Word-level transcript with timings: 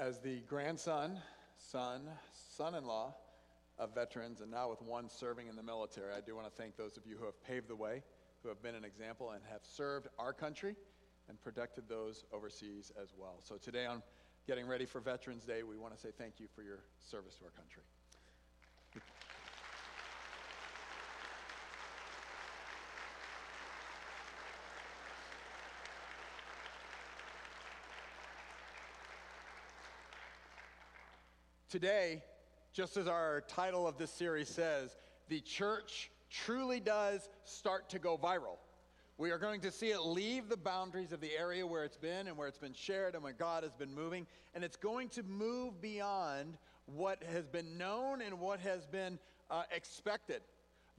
As 0.00 0.18
the 0.18 0.40
grandson, 0.48 1.18
son, 1.58 2.08
son 2.56 2.74
in 2.74 2.86
law 2.86 3.14
of 3.78 3.94
veterans, 3.94 4.40
and 4.40 4.50
now 4.50 4.70
with 4.70 4.80
one 4.80 5.10
serving 5.10 5.46
in 5.46 5.56
the 5.56 5.62
military, 5.62 6.14
I 6.14 6.22
do 6.22 6.34
want 6.34 6.46
to 6.46 6.50
thank 6.50 6.74
those 6.78 6.96
of 6.96 7.06
you 7.06 7.18
who 7.18 7.26
have 7.26 7.38
paved 7.44 7.68
the 7.68 7.76
way, 7.76 8.02
who 8.42 8.48
have 8.48 8.62
been 8.62 8.74
an 8.74 8.82
example, 8.82 9.32
and 9.32 9.42
have 9.52 9.60
served 9.62 10.08
our 10.18 10.32
country 10.32 10.74
and 11.28 11.38
protected 11.42 11.86
those 11.86 12.24
overseas 12.32 12.90
as 12.98 13.12
well. 13.14 13.40
So 13.44 13.58
today, 13.58 13.84
on 13.84 14.02
getting 14.46 14.66
ready 14.66 14.86
for 14.86 15.02
Veterans 15.02 15.44
Day, 15.44 15.64
we 15.64 15.76
want 15.76 15.94
to 15.94 16.00
say 16.00 16.08
thank 16.16 16.40
you 16.40 16.46
for 16.54 16.62
your 16.62 16.78
service 16.98 17.34
to 17.34 17.44
our 17.44 17.50
country. 17.50 17.82
Today, 31.70 32.20
just 32.72 32.96
as 32.96 33.06
our 33.06 33.42
title 33.42 33.86
of 33.86 33.96
this 33.96 34.10
series 34.10 34.48
says, 34.48 34.96
the 35.28 35.38
church 35.38 36.10
truly 36.28 36.80
does 36.80 37.28
start 37.44 37.88
to 37.90 38.00
go 38.00 38.18
viral. 38.18 38.58
We 39.18 39.30
are 39.30 39.38
going 39.38 39.60
to 39.60 39.70
see 39.70 39.90
it 39.92 40.00
leave 40.00 40.48
the 40.48 40.56
boundaries 40.56 41.12
of 41.12 41.20
the 41.20 41.30
area 41.38 41.64
where 41.64 41.84
it's 41.84 41.96
been 41.96 42.26
and 42.26 42.36
where 42.36 42.48
it's 42.48 42.58
been 42.58 42.74
shared 42.74 43.14
and 43.14 43.22
where 43.22 43.32
God 43.32 43.62
has 43.62 43.72
been 43.72 43.94
moving. 43.94 44.26
And 44.52 44.64
it's 44.64 44.76
going 44.76 45.10
to 45.10 45.22
move 45.22 45.80
beyond 45.80 46.58
what 46.86 47.22
has 47.22 47.46
been 47.46 47.78
known 47.78 48.20
and 48.20 48.40
what 48.40 48.58
has 48.58 48.84
been 48.86 49.20
uh, 49.48 49.62
expected. 49.70 50.40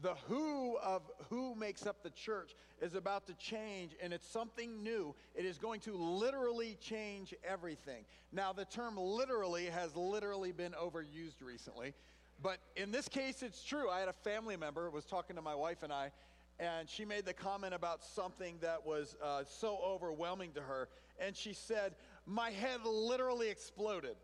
The 0.02 0.16
who 0.28 0.78
of 0.78 1.04
who 1.30 1.54
makes 1.54 1.86
up 1.86 2.02
the 2.02 2.10
church 2.10 2.56
is 2.82 2.96
about 2.96 3.28
to 3.28 3.34
change, 3.36 3.96
and 4.02 4.12
it's 4.12 4.28
something 4.28 4.84
new. 4.84 5.14
It 5.36 5.46
is 5.46 5.60
going 5.60 5.80
to 5.82 5.94
literally 5.94 6.78
change 6.82 7.36
everything. 7.44 8.06
Now, 8.32 8.52
the 8.52 8.66
term 8.66 8.98
literally 8.98 9.66
has 9.68 9.96
literally 9.96 10.52
been 10.52 10.72
overused 10.72 11.42
recently, 11.44 11.94
but 12.42 12.58
in 12.76 12.92
this 12.92 13.08
case, 13.08 13.44
it's 13.44 13.64
true. 13.64 13.90
I 13.90 14.00
had 14.00 14.10
a 14.10 14.14
family 14.14 14.58
member 14.58 14.90
was 14.90 15.06
talking 15.06 15.36
to 15.36 15.42
my 15.42 15.54
wife 15.54 15.84
and 15.84 15.94
I, 15.94 16.12
and 16.60 16.90
she 16.90 17.06
made 17.06 17.26
the 17.26 17.34
comment 17.34 17.74
about 17.76 18.04
something 18.04 18.58
that 18.62 18.84
was 18.86 19.16
uh, 19.24 19.44
so 19.48 19.80
overwhelming 19.86 20.54
to 20.54 20.62
her, 20.62 20.90
and 21.20 21.36
she 21.36 21.54
said, 21.54 21.94
"My 22.26 22.50
head 22.50 22.84
literally 22.86 23.50
exploded," 23.50 24.16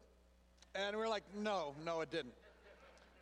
and 0.74 0.96
we 0.96 1.02
we're 1.04 1.10
like, 1.10 1.24
"No, 1.36 1.76
no, 1.86 2.02
it 2.02 2.10
didn't." 2.10 2.34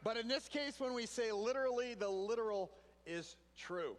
But 0.06 0.18
in 0.18 0.28
this 0.28 0.48
case, 0.48 0.80
when 0.80 0.94
we 0.94 1.08
say 1.08 1.32
literally, 1.32 1.96
the 1.96 2.08
literal 2.08 2.72
is 3.08 3.36
true. 3.58 3.98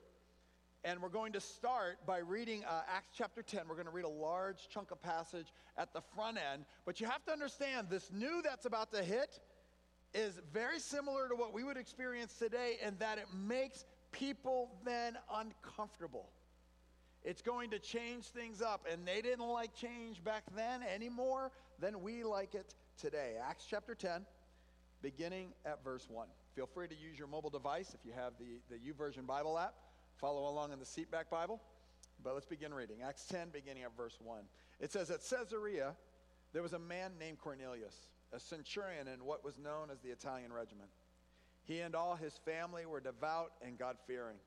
And 0.85 1.03
we're 1.03 1.09
going 1.09 1.33
to 1.33 1.41
start 1.41 1.99
by 2.07 2.19
reading 2.19 2.65
uh, 2.65 2.83
Acts 2.89 3.09
chapter 3.13 3.43
10. 3.43 3.63
We're 3.69 3.75
going 3.75 3.89
to 3.89 3.93
read 3.93 4.05
a 4.05 4.09
large 4.09 4.69
chunk 4.69 4.93
of 4.93 5.03
passage 5.03 5.49
at 5.77 5.93
the 5.93 6.01
front 6.15 6.39
end. 6.39 6.65
But 6.85 7.01
you 7.01 7.09
have 7.09 7.25
to 7.25 7.33
understand 7.33 7.89
this 7.91 8.13
new 8.13 8.41
that's 8.41 8.67
about 8.67 8.93
to 8.93 9.03
hit 9.03 9.41
is 10.15 10.41
very 10.53 10.79
similar 10.79 11.29
to 11.29 11.35
what 11.35 11.53
we 11.53 11.65
would 11.65 11.77
experience 11.77 12.35
today, 12.39 12.77
in 12.87 12.97
that 12.99 13.19
it 13.19 13.27
makes 13.35 13.85
people 14.13 14.77
then 14.85 15.19
uncomfortable. 15.35 16.31
It's 17.25 17.43
going 17.43 17.71
to 17.71 17.81
change 17.81 18.27
things 18.27 18.63
up, 18.63 18.87
and 18.89 19.05
they 19.05 19.23
didn't 19.23 19.49
like 19.49 19.75
change 19.75 20.23
back 20.23 20.45
then 20.55 20.83
any 20.95 21.09
more 21.09 21.51
than 21.81 22.01
we 22.01 22.23
like 22.23 22.55
it 22.55 22.77
today. 22.97 23.35
Acts 23.45 23.67
chapter 23.69 23.97
10 23.97 24.25
beginning 25.07 25.53
at 25.65 25.85
verse 25.85 26.09
1. 26.11 26.27
Feel 26.57 26.67
free 26.67 26.89
to 26.89 26.95
use 26.97 27.17
your 27.17 27.29
mobile 27.29 27.49
device 27.49 27.95
if 27.95 28.05
you 28.05 28.11
have 28.13 28.33
the, 28.41 28.59
the 28.69 28.77
YouVersion 28.77 29.25
Bible 29.25 29.57
app. 29.57 29.73
Follow 30.17 30.51
along 30.51 30.73
in 30.73 30.81
the 30.81 30.85
seatback 30.85 31.31
Bible. 31.31 31.63
But 32.25 32.35
let's 32.35 32.45
begin 32.47 32.75
reading. 32.75 32.97
Acts 33.07 33.25
10, 33.27 33.51
beginning 33.53 33.85
at 33.85 33.97
verse 33.97 34.19
1. 34.21 34.41
It 34.81 34.91
says, 34.91 35.13
At 35.13 35.21
Caesarea, 35.21 35.95
there 36.53 36.63
was 36.63 36.73
a 36.73 36.79
man 36.81 37.13
named 37.21 37.39
Cornelius, 37.39 37.95
a 38.33 38.41
centurion 38.41 39.07
in 39.07 39.25
what 39.25 39.45
was 39.45 39.61
known 39.61 39.91
as 39.93 40.01
the 40.01 40.09
Italian 40.09 40.53
regiment. 40.53 40.91
He 41.67 41.79
and 41.79 41.95
all 41.95 42.17
his 42.17 42.41
family 42.45 42.85
were 42.85 42.99
devout 42.99 43.53
and 43.65 43.79
God 43.79 43.99
fearing. 44.09 44.39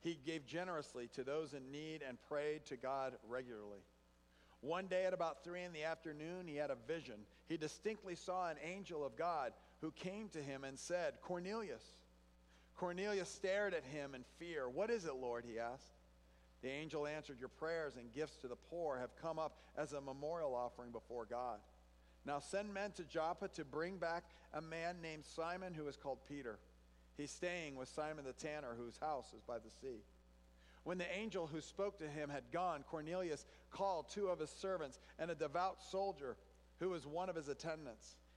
He 0.00 0.18
gave 0.26 0.44
generously 0.44 1.08
to 1.12 1.22
those 1.22 1.54
in 1.54 1.70
need 1.70 2.02
and 2.02 2.18
prayed 2.28 2.66
to 2.66 2.76
God 2.76 3.12
regularly. 3.28 3.84
One 4.60 4.86
day 4.86 5.04
at 5.04 5.12
about 5.12 5.44
three 5.44 5.62
in 5.62 5.72
the 5.72 5.84
afternoon, 5.84 6.48
he 6.48 6.56
had 6.56 6.70
a 6.70 6.76
vision. 6.88 7.16
He 7.46 7.56
distinctly 7.56 8.16
saw 8.16 8.48
an 8.48 8.56
angel 8.64 9.04
of 9.04 9.14
God 9.14 9.52
who 9.80 9.90
came 9.90 10.28
to 10.30 10.42
him 10.42 10.64
and 10.64 10.78
said, 10.78 11.14
Cornelius. 11.22 11.84
Cornelius 12.76 13.28
stared 13.28 13.74
at 13.74 13.84
him 13.84 14.14
in 14.14 14.24
fear. 14.38 14.68
What 14.68 14.90
is 14.90 15.04
it, 15.04 15.14
Lord? 15.14 15.44
he 15.46 15.58
asked. 15.58 15.94
The 16.62 16.70
angel 16.70 17.06
answered, 17.06 17.38
Your 17.38 17.50
prayers 17.50 17.96
and 17.96 18.12
gifts 18.12 18.38
to 18.38 18.48
the 18.48 18.56
poor 18.56 18.98
have 18.98 19.14
come 19.20 19.38
up 19.38 19.58
as 19.76 19.92
a 19.92 20.00
memorial 20.00 20.54
offering 20.54 20.92
before 20.92 21.26
God. 21.26 21.58
Now 22.24 22.38
send 22.38 22.72
men 22.72 22.92
to 22.92 23.04
Joppa 23.04 23.48
to 23.48 23.64
bring 23.64 23.98
back 23.98 24.24
a 24.54 24.62
man 24.62 24.96
named 25.02 25.24
Simon 25.26 25.74
who 25.74 25.86
is 25.88 25.96
called 25.96 26.18
Peter. 26.26 26.58
He's 27.16 27.30
staying 27.30 27.76
with 27.76 27.88
Simon 27.88 28.24
the 28.24 28.32
tanner, 28.32 28.74
whose 28.76 28.96
house 28.96 29.32
is 29.36 29.42
by 29.42 29.58
the 29.58 29.70
sea. 29.82 30.02
When 30.84 30.98
the 30.98 31.14
angel 31.14 31.46
who 31.46 31.60
spoke 31.60 31.98
to 31.98 32.08
him 32.08 32.28
had 32.28 32.50
gone, 32.52 32.84
Cornelius 32.88 33.44
called 33.70 34.08
two 34.08 34.28
of 34.28 34.38
his 34.38 34.50
servants 34.50 34.98
and 35.18 35.30
a 35.30 35.34
devout 35.34 35.82
soldier 35.82 36.36
who 36.80 36.90
was 36.90 37.06
one 37.06 37.28
of 37.28 37.36
his 37.36 37.48
attendants. 37.48 38.16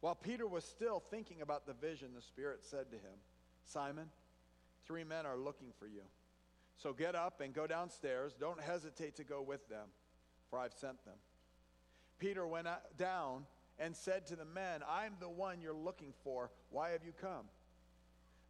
While 0.00 0.14
Peter 0.14 0.46
was 0.46 0.64
still 0.64 1.02
thinking 1.10 1.42
about 1.42 1.66
the 1.66 1.74
vision, 1.74 2.10
the 2.14 2.22
Spirit 2.22 2.64
said 2.64 2.90
to 2.90 2.96
him, 2.96 3.18
Simon, 3.64 4.08
three 4.86 5.04
men 5.04 5.26
are 5.26 5.36
looking 5.36 5.72
for 5.78 5.86
you. 5.86 6.02
So 6.76 6.92
get 6.94 7.14
up 7.14 7.40
and 7.40 7.52
go 7.52 7.66
downstairs. 7.66 8.34
Don't 8.38 8.60
hesitate 8.60 9.16
to 9.16 9.24
go 9.24 9.42
with 9.42 9.68
them, 9.68 9.88
for 10.48 10.58
I've 10.58 10.72
sent 10.72 11.04
them. 11.04 11.16
Peter 12.18 12.46
went 12.46 12.68
down 12.96 13.44
and 13.78 13.94
said 13.94 14.26
to 14.26 14.36
the 14.36 14.44
men, 14.44 14.80
I'm 14.88 15.14
the 15.20 15.28
one 15.28 15.60
you're 15.60 15.74
looking 15.74 16.12
for. 16.24 16.50
Why 16.70 16.90
have 16.90 17.04
you 17.04 17.12
come? 17.12 17.46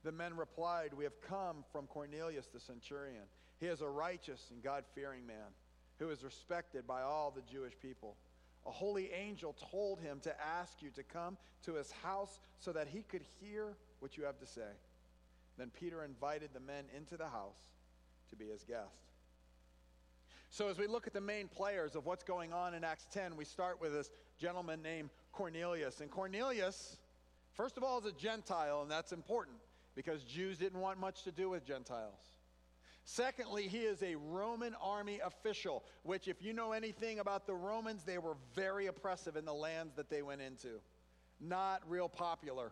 The 0.04 0.12
men 0.12 0.36
replied, 0.36 0.94
We 0.94 1.04
have 1.04 1.20
come 1.20 1.64
from 1.72 1.86
Cornelius 1.86 2.46
the 2.46 2.60
centurion. 2.60 3.24
He 3.58 3.66
is 3.66 3.80
a 3.80 3.88
righteous 3.88 4.48
and 4.50 4.62
God 4.62 4.84
fearing 4.94 5.26
man 5.26 5.54
who 5.98 6.10
is 6.10 6.24
respected 6.24 6.86
by 6.86 7.02
all 7.02 7.30
the 7.30 7.42
Jewish 7.42 7.74
people. 7.80 8.16
A 8.66 8.70
holy 8.70 9.10
angel 9.12 9.54
told 9.70 10.00
him 10.00 10.20
to 10.20 10.34
ask 10.40 10.82
you 10.82 10.90
to 10.90 11.02
come 11.02 11.36
to 11.64 11.74
his 11.74 11.90
house 11.90 12.40
so 12.58 12.72
that 12.72 12.88
he 12.88 13.02
could 13.02 13.22
hear 13.40 13.76
what 14.00 14.16
you 14.16 14.24
have 14.24 14.38
to 14.38 14.46
say. 14.46 14.70
Then 15.56 15.70
Peter 15.78 16.04
invited 16.04 16.50
the 16.52 16.60
men 16.60 16.84
into 16.96 17.16
the 17.16 17.28
house 17.28 17.58
to 18.30 18.36
be 18.36 18.46
his 18.46 18.62
guest. 18.64 19.10
So, 20.52 20.68
as 20.68 20.78
we 20.78 20.88
look 20.88 21.06
at 21.06 21.12
the 21.12 21.20
main 21.20 21.46
players 21.46 21.94
of 21.94 22.06
what's 22.06 22.24
going 22.24 22.52
on 22.52 22.74
in 22.74 22.82
Acts 22.82 23.06
10, 23.12 23.36
we 23.36 23.44
start 23.44 23.80
with 23.80 23.92
this 23.92 24.10
gentleman 24.36 24.82
named 24.82 25.10
Cornelius. 25.32 26.00
And 26.00 26.10
Cornelius, 26.10 26.96
first 27.52 27.76
of 27.76 27.84
all, 27.84 28.00
is 28.00 28.04
a 28.04 28.12
Gentile, 28.12 28.82
and 28.82 28.90
that's 28.90 29.12
important 29.12 29.58
because 29.94 30.24
Jews 30.24 30.58
didn't 30.58 30.80
want 30.80 30.98
much 30.98 31.22
to 31.22 31.30
do 31.30 31.50
with 31.50 31.64
Gentiles. 31.64 32.18
Secondly, 33.12 33.66
he 33.66 33.78
is 33.78 34.04
a 34.04 34.14
Roman 34.14 34.72
army 34.80 35.18
official, 35.24 35.82
which, 36.04 36.28
if 36.28 36.40
you 36.40 36.52
know 36.52 36.70
anything 36.70 37.18
about 37.18 37.44
the 37.44 37.54
Romans, 37.56 38.04
they 38.04 38.18
were 38.18 38.36
very 38.54 38.86
oppressive 38.86 39.34
in 39.34 39.44
the 39.44 39.52
lands 39.52 39.96
that 39.96 40.08
they 40.08 40.22
went 40.22 40.40
into. 40.40 40.78
Not 41.40 41.82
real 41.88 42.08
popular 42.08 42.70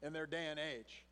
in 0.00 0.12
their 0.12 0.26
day 0.26 0.46
and 0.46 0.60
age. 0.60 1.04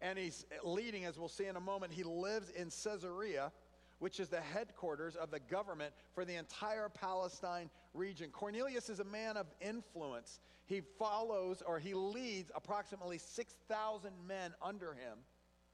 And 0.00 0.18
he's 0.18 0.46
leading, 0.64 1.04
as 1.04 1.18
we'll 1.18 1.28
see 1.28 1.44
in 1.44 1.56
a 1.56 1.60
moment, 1.60 1.92
he 1.92 2.04
lives 2.04 2.48
in 2.48 2.70
Caesarea, 2.70 3.52
which 3.98 4.18
is 4.18 4.30
the 4.30 4.40
headquarters 4.40 5.14
of 5.14 5.30
the 5.30 5.40
government 5.40 5.92
for 6.14 6.24
the 6.24 6.36
entire 6.36 6.88
Palestine 6.88 7.68
region. 7.92 8.30
Cornelius 8.30 8.88
is 8.88 8.98
a 8.98 9.04
man 9.04 9.36
of 9.36 9.46
influence. 9.60 10.40
He 10.64 10.80
follows 10.98 11.62
or 11.66 11.78
he 11.78 11.92
leads 11.92 12.50
approximately 12.54 13.18
6,000 13.18 14.10
men 14.26 14.54
under 14.62 14.94
him 14.94 15.18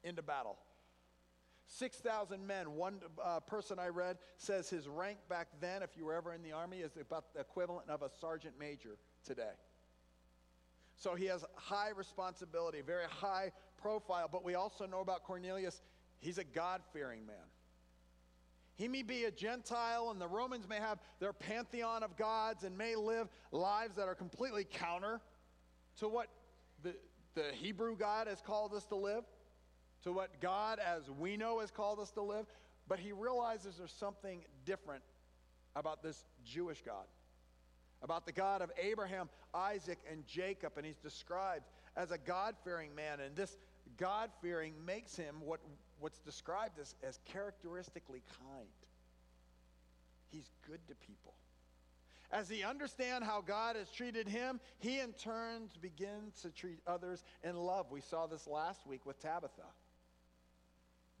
into 0.03 0.21
battle. 0.21 0.57
6,000 1.69 2.45
men. 2.45 2.71
One 2.73 2.99
uh, 3.23 3.39
person 3.41 3.77
I 3.79 3.87
read 3.87 4.17
says 4.37 4.69
his 4.69 4.87
rank 4.87 5.19
back 5.29 5.47
then, 5.61 5.83
if 5.83 5.95
you 5.95 6.05
were 6.05 6.15
ever 6.15 6.33
in 6.33 6.41
the 6.41 6.51
army, 6.51 6.79
is 6.79 6.97
about 6.99 7.33
the 7.33 7.39
equivalent 7.39 7.89
of 7.89 8.01
a 8.01 8.09
sergeant 8.19 8.55
major 8.59 8.97
today. 9.23 9.53
So 10.95 11.15
he 11.15 11.25
has 11.25 11.45
high 11.55 11.91
responsibility, 11.95 12.81
very 12.81 13.05
high 13.07 13.51
profile. 13.81 14.27
But 14.31 14.43
we 14.43 14.55
also 14.55 14.85
know 14.85 14.99
about 14.99 15.23
Cornelius, 15.23 15.81
he's 16.19 16.39
a 16.39 16.43
God 16.43 16.81
fearing 16.91 17.25
man. 17.25 17.35
He 18.75 18.87
may 18.87 19.03
be 19.03 19.25
a 19.25 19.31
Gentile, 19.31 20.09
and 20.09 20.19
the 20.19 20.27
Romans 20.27 20.67
may 20.67 20.77
have 20.77 20.99
their 21.19 21.33
pantheon 21.33 22.01
of 22.01 22.17
gods 22.17 22.63
and 22.63 22.77
may 22.77 22.95
live 22.95 23.27
lives 23.51 23.95
that 23.97 24.07
are 24.07 24.15
completely 24.15 24.63
counter 24.63 25.21
to 25.99 26.07
what 26.07 26.29
the, 26.81 26.95
the 27.35 27.51
Hebrew 27.53 27.95
God 27.95 28.27
has 28.27 28.41
called 28.41 28.73
us 28.73 28.85
to 28.85 28.95
live, 28.95 29.25
to 30.03 30.11
what 30.11 30.39
God, 30.39 30.79
as 30.79 31.09
we 31.09 31.37
know, 31.37 31.59
has 31.59 31.71
called 31.71 31.99
us 31.99 32.11
to 32.11 32.21
live. 32.21 32.45
But 32.87 32.99
he 32.99 33.11
realizes 33.11 33.77
there's 33.77 33.91
something 33.91 34.43
different 34.65 35.03
about 35.75 36.01
this 36.01 36.25
Jewish 36.43 36.81
God, 36.83 37.05
about 38.01 38.25
the 38.25 38.31
God 38.31 38.61
of 38.61 38.71
Abraham, 38.81 39.29
Isaac, 39.53 39.99
and 40.11 40.25
Jacob. 40.25 40.73
And 40.77 40.85
he's 40.85 40.97
described 40.97 41.65
as 41.95 42.11
a 42.11 42.17
God 42.17 42.55
fearing 42.63 42.95
man. 42.95 43.19
And 43.19 43.35
this 43.35 43.57
God 43.97 44.31
fearing 44.41 44.73
makes 44.85 45.15
him 45.15 45.35
what 45.43 45.59
what's 45.99 46.19
described 46.19 46.79
as, 46.79 46.95
as 47.03 47.19
characteristically 47.25 48.23
kind. 48.41 48.67
He's 50.29 50.49
good 50.67 50.79
to 50.87 50.95
people. 50.95 51.33
As 52.31 52.47
he 52.47 52.63
understands 52.63 53.25
how 53.25 53.41
God 53.41 53.75
has 53.75 53.89
treated 53.89 54.27
him, 54.27 54.59
he 54.77 54.99
in 54.99 55.13
turn 55.13 55.69
begins 55.81 56.41
to 56.41 56.51
treat 56.51 56.79
others 56.85 57.23
in 57.43 57.55
love. 57.55 57.87
We 57.89 58.01
saw 58.01 58.27
this 58.27 58.47
last 58.47 58.85
week 58.85 59.05
with 59.05 59.19
Tabitha. 59.19 59.65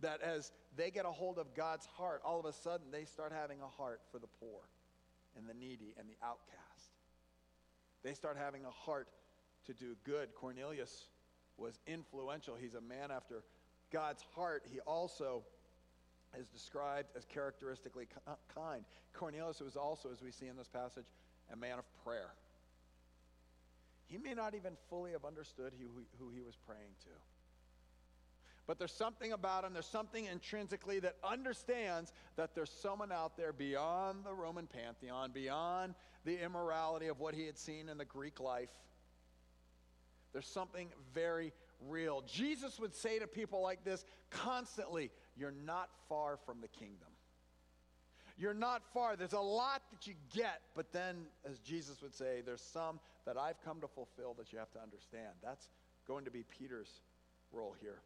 That 0.01 0.21
as 0.21 0.51
they 0.77 0.91
get 0.91 1.05
a 1.05 1.11
hold 1.11 1.37
of 1.37 1.53
God's 1.53 1.85
heart, 1.85 2.21
all 2.23 2.39
of 2.39 2.45
a 2.45 2.53
sudden 2.53 2.87
they 2.91 3.05
start 3.05 3.31
having 3.31 3.59
a 3.61 3.67
heart 3.67 4.01
for 4.11 4.19
the 4.19 4.27
poor 4.39 4.61
and 5.37 5.47
the 5.47 5.53
needy 5.53 5.93
and 5.97 6.07
the 6.07 6.17
outcast. 6.23 6.91
They 8.03 8.13
start 8.13 8.37
having 8.37 8.63
a 8.65 8.71
heart 8.71 9.07
to 9.65 9.73
do 9.73 9.95
good. 10.05 10.33
Cornelius 10.35 11.09
was 11.57 11.79
influential. 11.85 12.55
He's 12.55 12.75
a 12.75 12.81
man 12.81 13.11
after 13.11 13.43
God's 13.91 14.23
heart, 14.35 14.63
he 14.71 14.79
also 14.81 15.43
is 16.37 16.47
described 16.47 17.09
as 17.17 17.25
characteristically 17.25 18.07
uh, 18.27 18.35
kind. 18.53 18.83
Cornelius 19.13 19.61
was 19.61 19.75
also, 19.75 20.11
as 20.11 20.21
we 20.21 20.31
see 20.31 20.45
in 20.45 20.55
this 20.55 20.67
passage, 20.67 21.07
a 21.51 21.55
man 21.55 21.79
of 21.79 21.85
prayer. 22.03 22.33
He 24.07 24.17
may 24.17 24.33
not 24.33 24.53
even 24.53 24.73
fully 24.89 25.11
have 25.11 25.25
understood 25.25 25.73
who, 25.79 25.87
who 26.19 26.31
he 26.31 26.41
was 26.41 26.55
praying 26.67 26.93
to. 27.03 27.09
But 28.69 28.77
there's 28.77 28.93
something 28.93 29.31
about 29.31 29.63
him, 29.63 29.73
there's 29.73 29.87
something 29.87 30.25
intrinsically 30.25 30.99
that 30.99 31.15
understands 31.23 32.13
that 32.35 32.53
there's 32.53 32.69
someone 32.69 33.11
out 33.11 33.35
there 33.35 33.51
beyond 33.51 34.23
the 34.23 34.31
Roman 34.31 34.67
pantheon, 34.67 35.31
beyond 35.33 35.95
the 36.23 36.39
immorality 36.39 37.07
of 37.07 37.19
what 37.19 37.33
he 37.33 37.47
had 37.47 37.57
seen 37.57 37.89
in 37.89 37.97
the 37.97 38.05
Greek 38.05 38.39
life. 38.39 38.69
There's 40.33 40.45
something 40.45 40.89
very 41.15 41.51
real. 41.87 42.21
Jesus 42.27 42.79
would 42.79 42.93
say 42.93 43.17
to 43.17 43.25
people 43.25 43.59
like 43.59 43.83
this 43.83 44.05
constantly, 44.29 45.09
You're 45.35 45.49
not 45.65 45.89
far 46.07 46.37
from 46.37 46.61
the 46.61 46.67
kingdom. 46.67 47.09
You're 48.37 48.53
not 48.53 48.83
far. 48.93 49.15
There's 49.15 49.33
a 49.33 49.39
lot 49.39 49.81
that 49.89 50.05
you 50.05 50.13
get, 50.31 50.61
but 50.75 50.93
then, 50.93 51.25
as 51.43 51.57
Jesus 51.57 52.03
would 52.03 52.13
say, 52.13 52.43
there's 52.45 52.61
some 52.61 52.99
that 53.25 53.35
I've 53.35 53.59
come 53.65 53.81
to 53.81 53.87
fulfill 53.87 54.35
that 54.35 54.53
you 54.53 54.59
have 54.59 54.71
to 54.73 54.79
understand. 54.79 55.33
That's 55.43 55.69
going 56.05 56.23
to 56.25 56.31
be 56.31 56.43
Peter's 56.43 57.01
role 57.51 57.75
here. 57.81 58.01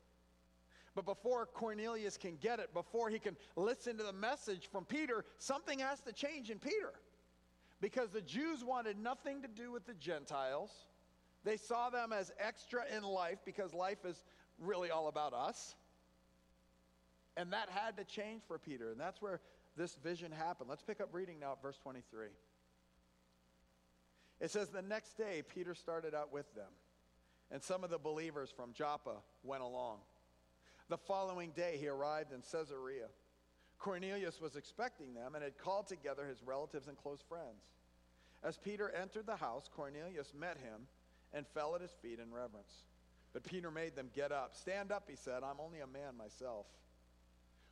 But 0.95 1.06
before 1.06 1.48
Cornelius 1.48 2.18
can 2.18 2.38
get 2.38 2.60
it, 2.60 2.74
before 2.74 3.10
he 3.10 3.19
can 3.19 3.36
listen 3.56 3.98
to 3.98 4.04
the 4.04 4.13
message 4.13 4.69
from 4.72 4.86
Peter, 4.86 5.25
something 5.38 5.80
has 5.80 6.01
to 6.01 6.13
change 6.13 6.50
in 6.50 6.60
Peter. 6.60 6.94
Because 7.81 8.10
the 8.10 8.22
Jews 8.22 8.63
wanted 8.63 8.98
nothing 8.98 9.42
to 9.42 9.48
do 9.48 9.72
with 9.72 9.86
the 9.86 9.95
Gentiles. 9.95 10.72
They 11.44 11.57
saw 11.57 11.90
them 11.90 12.13
as 12.13 12.31
extra 12.40 12.84
in 12.95 13.04
life 13.04 13.40
because 13.44 13.74
life 13.74 14.06
is 14.06 14.24
really 14.60 14.92
all 14.92 15.07
about 15.07 15.34
us. 15.34 15.75
And 17.36 17.51
that 17.51 17.69
had 17.69 17.98
to 17.98 18.04
change 18.04 18.44
for 18.48 18.57
Peter. 18.57 18.92
And 18.92 19.00
that's 19.00 19.22
where 19.22 19.42
this 19.75 19.96
vision 19.96 20.31
happened. 20.31 20.69
Let's 20.69 20.84
pick 20.84 21.01
up 21.01 21.10
reading 21.12 21.39
now 21.39 21.54
at 21.54 21.62
verse 21.62 21.78
23. 21.81 22.28
It 24.39 24.51
says, 24.51 24.69
The 24.69 24.81
next 24.81 25.18
day, 25.18 25.42
Peter 25.54 25.74
started 25.74 26.13
out 26.13 26.31
with 26.31 26.54
them, 26.54 26.72
and 27.51 27.63
some 27.63 27.84
of 27.84 27.89
the 27.89 27.98
believers 27.98 28.54
from 28.56 28.74
Joppa 28.74 29.16
went 29.44 29.63
along. 29.63 29.98
The 30.94 30.98
following 30.98 31.50
day, 31.56 31.78
he 31.80 31.88
arrived 31.88 32.34
in 32.34 32.42
Caesarea. 32.42 33.07
Cornelius 33.80 34.40
was 34.40 34.56
expecting 34.56 35.16
them 35.16 35.34
and 35.34 35.44
had 35.44 35.57
called 35.57 35.88
together 35.88 36.28
his 36.28 36.44
relatives 36.45 36.88
and 36.88 36.95
close 36.95 37.19
friends. 37.28 37.63
As 38.44 38.60
Peter 38.60 38.92
entered 38.92 39.25
the 39.25 39.36
house, 39.36 39.68
Cornelius 39.75 40.36
met 40.40 40.57
him 40.57 40.86
and 41.34 41.48
fell 41.48 41.74
at 41.74 41.81
his 41.81 41.95
feet 42.04 42.19
in 42.19 42.31
reverence. 42.31 42.86
But 43.34 43.44
Peter 43.44 43.72
made 43.72 43.95
them 43.95 44.12
get 44.13 44.31
up. 44.31 44.54
Stand 44.54 44.92
up, 44.92 45.06
he 45.10 45.16
said. 45.16 45.42
I'm 45.44 45.60
only 45.60 45.80
a 45.80 45.88
man 45.88 46.16
myself. 46.16 46.68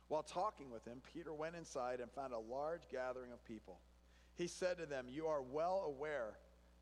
While 0.08 0.24
talking 0.24 0.72
with 0.72 0.84
him, 0.84 1.00
Peter 1.14 1.32
went 1.32 1.54
inside 1.54 2.00
and 2.00 2.10
found 2.10 2.32
a 2.32 2.40
large 2.40 2.88
gathering 2.90 3.30
of 3.30 3.44
people. 3.44 3.78
He 4.34 4.48
said 4.48 4.78
to 4.78 4.86
them, 4.86 5.06
You 5.08 5.28
are 5.28 5.42
well 5.42 5.84
aware 5.86 6.38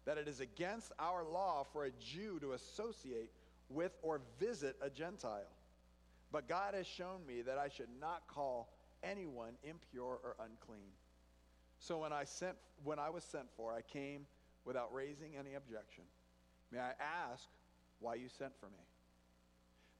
that 0.06 0.16
it 0.16 0.26
is 0.26 0.40
against 0.40 0.90
our 0.98 1.22
law 1.22 1.66
for 1.70 1.84
a 1.84 1.90
Jew 1.90 2.40
to 2.40 2.52
associate 2.52 3.28
with 3.68 3.92
or 4.00 4.22
visit 4.38 4.76
a 4.80 4.88
Gentile. 4.88 5.44
But 6.32 6.48
God 6.48 6.74
has 6.74 6.86
shown 6.86 7.26
me 7.26 7.42
that 7.42 7.58
I 7.58 7.68
should 7.68 7.88
not 8.00 8.22
call 8.28 8.72
anyone 9.02 9.54
impure 9.62 10.18
or 10.22 10.36
unclean. 10.44 10.92
So 11.78 11.98
when 11.98 12.12
I, 12.12 12.24
sent, 12.24 12.56
when 12.84 12.98
I 12.98 13.10
was 13.10 13.24
sent 13.24 13.46
for, 13.56 13.72
I 13.72 13.80
came 13.80 14.26
without 14.64 14.92
raising 14.92 15.36
any 15.36 15.54
objection. 15.54 16.04
May 16.70 16.78
I 16.78 16.92
ask 17.00 17.48
why 17.98 18.14
you 18.14 18.28
sent 18.28 18.52
for 18.60 18.66
me? 18.66 18.84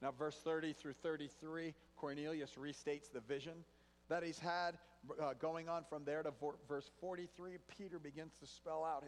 Now, 0.03 0.13
verse 0.13 0.39
30 0.45 0.73
through 0.75 0.95
33, 0.95 1.75
Cornelius 1.97 2.53
restates 2.59 3.11
the 3.13 3.21
vision 3.21 3.65
that 4.09 4.23
he's 4.23 4.39
had. 4.39 4.79
Uh, 5.19 5.33
going 5.39 5.69
on 5.69 5.83
from 5.89 6.05
there 6.05 6.23
to 6.23 6.31
verse 6.69 6.91
43, 7.01 7.57
Peter 7.79 7.99
begins 7.99 8.35
to 8.41 8.47
spell 8.47 8.85
out 8.85 9.05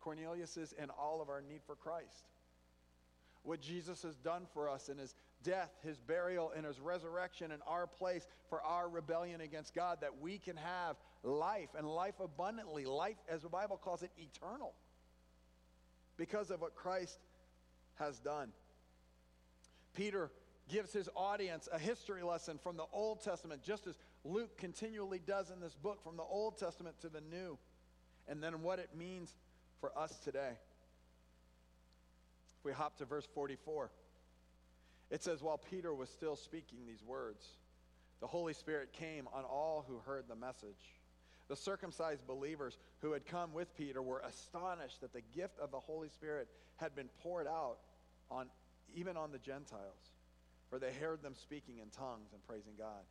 Cornelius's 0.00 0.74
and 0.78 0.90
all 0.90 1.22
of 1.22 1.28
our 1.30 1.40
need 1.40 1.60
for 1.66 1.74
Christ. 1.74 2.26
What 3.42 3.60
Jesus 3.60 4.02
has 4.02 4.16
done 4.16 4.46
for 4.52 4.68
us 4.68 4.88
in 4.88 4.98
his 4.98 5.14
death, 5.42 5.70
his 5.82 5.98
burial, 5.98 6.52
and 6.56 6.66
his 6.66 6.80
resurrection 6.80 7.50
in 7.50 7.60
our 7.66 7.86
place 7.86 8.26
for 8.48 8.62
our 8.62 8.88
rebellion 8.88 9.40
against 9.40 9.74
God, 9.74 9.98
that 10.00 10.20
we 10.20 10.38
can 10.38 10.56
have 10.56 10.96
life 11.22 11.70
and 11.76 11.86
life 11.86 12.20
abundantly, 12.20 12.84
life, 12.84 13.16
as 13.28 13.42
the 13.42 13.48
Bible 13.48 13.76
calls 13.76 14.02
it, 14.02 14.10
eternal 14.16 14.74
because 16.16 16.50
of 16.50 16.60
what 16.60 16.74
Christ 16.74 17.18
has 17.94 18.18
done. 18.18 18.52
Peter 19.94 20.30
gives 20.68 20.92
his 20.92 21.08
audience 21.16 21.68
a 21.72 21.78
history 21.78 22.22
lesson 22.22 22.58
from 22.58 22.76
the 22.76 22.86
Old 22.92 23.22
Testament, 23.22 23.62
just 23.62 23.86
as 23.86 23.98
Luke 24.24 24.56
continually 24.56 25.20
does 25.24 25.50
in 25.50 25.60
this 25.60 25.74
book, 25.74 26.02
from 26.02 26.16
the 26.16 26.22
Old 26.22 26.58
Testament 26.58 26.96
to 27.00 27.08
the 27.08 27.20
New, 27.20 27.58
and 28.28 28.42
then 28.42 28.62
what 28.62 28.78
it 28.78 28.90
means 28.96 29.34
for 29.80 29.96
us 29.98 30.18
today. 30.20 30.52
If 32.58 32.64
we 32.64 32.72
hop 32.72 32.96
to 32.98 33.04
verse 33.04 33.26
44, 33.34 33.90
it 35.12 35.22
says, 35.22 35.42
While 35.42 35.58
Peter 35.58 35.94
was 35.94 36.08
still 36.08 36.34
speaking 36.36 36.78
these 36.86 37.04
words, 37.04 37.46
the 38.20 38.26
Holy 38.26 38.54
Spirit 38.54 38.94
came 38.94 39.28
on 39.32 39.44
all 39.44 39.84
who 39.86 39.98
heard 39.98 40.24
the 40.26 40.34
message. 40.34 40.96
The 41.48 41.56
circumcised 41.56 42.26
believers 42.26 42.78
who 43.00 43.12
had 43.12 43.26
come 43.26 43.52
with 43.52 43.76
Peter 43.76 44.00
were 44.00 44.22
astonished 44.26 45.02
that 45.02 45.12
the 45.12 45.20
gift 45.34 45.58
of 45.58 45.70
the 45.70 45.78
Holy 45.78 46.08
Spirit 46.08 46.48
had 46.76 46.96
been 46.96 47.10
poured 47.22 47.46
out 47.46 47.76
on 48.30 48.48
even 48.94 49.18
on 49.18 49.32
the 49.32 49.38
Gentiles, 49.38 50.12
for 50.70 50.78
they 50.78 50.92
heard 50.94 51.22
them 51.22 51.34
speaking 51.34 51.78
in 51.78 51.90
tongues 51.90 52.32
and 52.32 52.42
praising 52.46 52.74
God. 52.78 53.04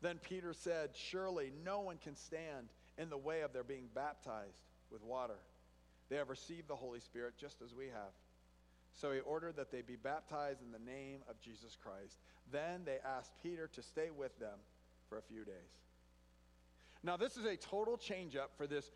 Then 0.00 0.18
Peter 0.18 0.54
said, 0.54 0.90
Surely 0.94 1.52
no 1.64 1.80
one 1.80 1.98
can 1.98 2.16
stand 2.16 2.68
in 2.96 3.10
the 3.10 3.18
way 3.18 3.42
of 3.42 3.52
their 3.52 3.64
being 3.64 3.88
baptized 3.94 4.62
with 4.90 5.02
water. 5.02 5.38
They 6.08 6.16
have 6.16 6.30
received 6.30 6.68
the 6.68 6.76
Holy 6.76 7.00
Spirit 7.00 7.34
just 7.38 7.60
as 7.62 7.74
we 7.74 7.86
have. 7.86 8.12
So 8.94 9.12
he 9.12 9.20
ordered 9.20 9.56
that 9.56 9.70
they 9.70 9.82
be 9.82 9.96
baptized 9.96 10.60
in 10.62 10.72
the 10.72 10.78
name 10.78 11.20
of 11.28 11.40
Jesus 11.40 11.76
Christ. 11.80 12.18
Then 12.52 12.82
they 12.84 12.98
asked 13.04 13.32
Peter 13.42 13.68
to 13.68 13.82
stay 13.82 14.10
with 14.16 14.38
them 14.38 14.58
for 15.08 15.18
a 15.18 15.22
few 15.22 15.44
days. 15.44 15.80
Now, 17.02 17.16
this 17.16 17.36
is 17.36 17.44
a 17.44 17.56
total 17.56 17.96
change 17.96 18.36
up 18.36 18.52
for 18.56 18.66
this 18.66 18.90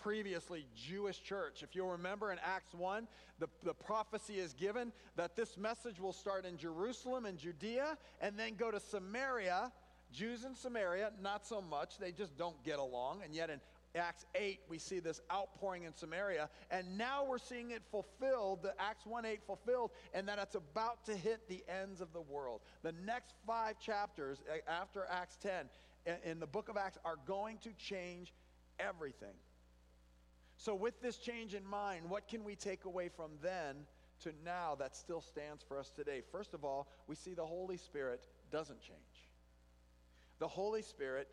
previously 0.00 0.66
Jewish 0.74 1.22
church. 1.22 1.62
If 1.62 1.74
you'll 1.74 1.90
remember 1.90 2.32
in 2.32 2.38
Acts 2.44 2.74
1, 2.74 3.08
the, 3.38 3.48
the 3.62 3.74
prophecy 3.74 4.34
is 4.34 4.54
given 4.54 4.92
that 5.16 5.36
this 5.36 5.58
message 5.58 6.00
will 6.00 6.12
start 6.12 6.44
in 6.44 6.56
Jerusalem 6.56 7.26
and 7.26 7.36
Judea 7.36 7.98
and 8.20 8.38
then 8.38 8.54
go 8.54 8.70
to 8.70 8.80
Samaria 8.80 9.72
Jews 10.12 10.44
in 10.44 10.54
Samaria, 10.54 11.12
not 11.20 11.46
so 11.46 11.60
much. 11.60 11.98
They 11.98 12.12
just 12.12 12.36
don't 12.36 12.62
get 12.64 12.78
along. 12.78 13.22
And 13.24 13.34
yet 13.34 13.50
in 13.50 13.60
Acts 13.94 14.26
8, 14.34 14.60
we 14.68 14.78
see 14.78 14.98
this 14.98 15.20
outpouring 15.32 15.84
in 15.84 15.94
Samaria. 15.94 16.50
And 16.70 16.98
now 16.98 17.24
we're 17.24 17.38
seeing 17.38 17.70
it 17.70 17.82
fulfilled, 17.90 18.62
the 18.62 18.74
Acts 18.80 19.06
1 19.06 19.24
8 19.24 19.40
fulfilled, 19.46 19.90
and 20.12 20.28
that 20.28 20.38
it's 20.38 20.54
about 20.54 21.04
to 21.06 21.14
hit 21.14 21.48
the 21.48 21.64
ends 21.68 22.00
of 22.00 22.12
the 22.12 22.20
world. 22.20 22.60
The 22.82 22.92
next 23.04 23.34
five 23.46 23.78
chapters 23.78 24.42
after 24.68 25.06
Acts 25.10 25.36
10 25.36 25.66
in 26.24 26.40
the 26.40 26.46
book 26.46 26.68
of 26.68 26.76
Acts 26.76 26.98
are 27.04 27.16
going 27.26 27.58
to 27.58 27.72
change 27.72 28.32
everything. 28.78 29.34
So, 30.56 30.74
with 30.74 31.00
this 31.02 31.18
change 31.18 31.54
in 31.54 31.66
mind, 31.66 32.08
what 32.08 32.28
can 32.28 32.44
we 32.44 32.54
take 32.54 32.84
away 32.84 33.10
from 33.14 33.32
then 33.42 33.76
to 34.22 34.32
now 34.44 34.74
that 34.78 34.96
still 34.96 35.20
stands 35.20 35.62
for 35.62 35.78
us 35.78 35.90
today? 35.90 36.22
First 36.32 36.54
of 36.54 36.64
all, 36.64 36.88
we 37.06 37.14
see 37.14 37.34
the 37.34 37.44
Holy 37.44 37.76
Spirit 37.76 38.26
doesn't 38.50 38.80
change. 38.80 38.98
The 40.38 40.48
Holy 40.48 40.82
Spirit 40.82 41.28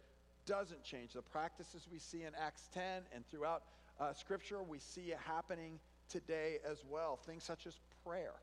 doesn't 0.45 0.83
change. 0.83 1.13
The 1.13 1.21
practices 1.21 1.88
we 1.91 2.00
see 2.00 2.23
in 2.23 2.33
Acts 2.39 2.69
10 2.73 2.83
and 3.13 3.25
throughout 3.29 3.63
uh, 4.00 4.13
Scripture, 4.13 4.63
we 4.63 4.79
see 4.79 5.12
it 5.12 5.19
happening 5.25 5.79
today 6.09 6.57
as 6.69 6.83
well. 6.89 7.17
Things 7.25 7.43
such 7.43 7.65
as 7.67 7.79
prayer. 8.05 8.33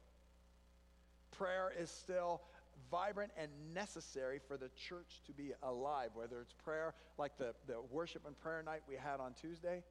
Prayer 1.36 1.72
is 1.78 1.90
still 1.90 2.42
vibrant 2.90 3.30
and 3.36 3.50
necessary 3.74 4.40
for 4.46 4.56
the 4.56 4.68
church 4.70 5.20
to 5.26 5.32
be 5.32 5.52
alive, 5.62 6.10
whether 6.14 6.40
it's 6.40 6.52
prayer 6.52 6.94
like 7.18 7.36
the, 7.38 7.54
the 7.66 7.76
worship 7.90 8.22
and 8.26 8.38
prayer 8.40 8.62
night 8.62 8.82
we 8.88 8.96
had 8.96 9.20
on 9.20 9.34
Tuesday, 9.40 9.82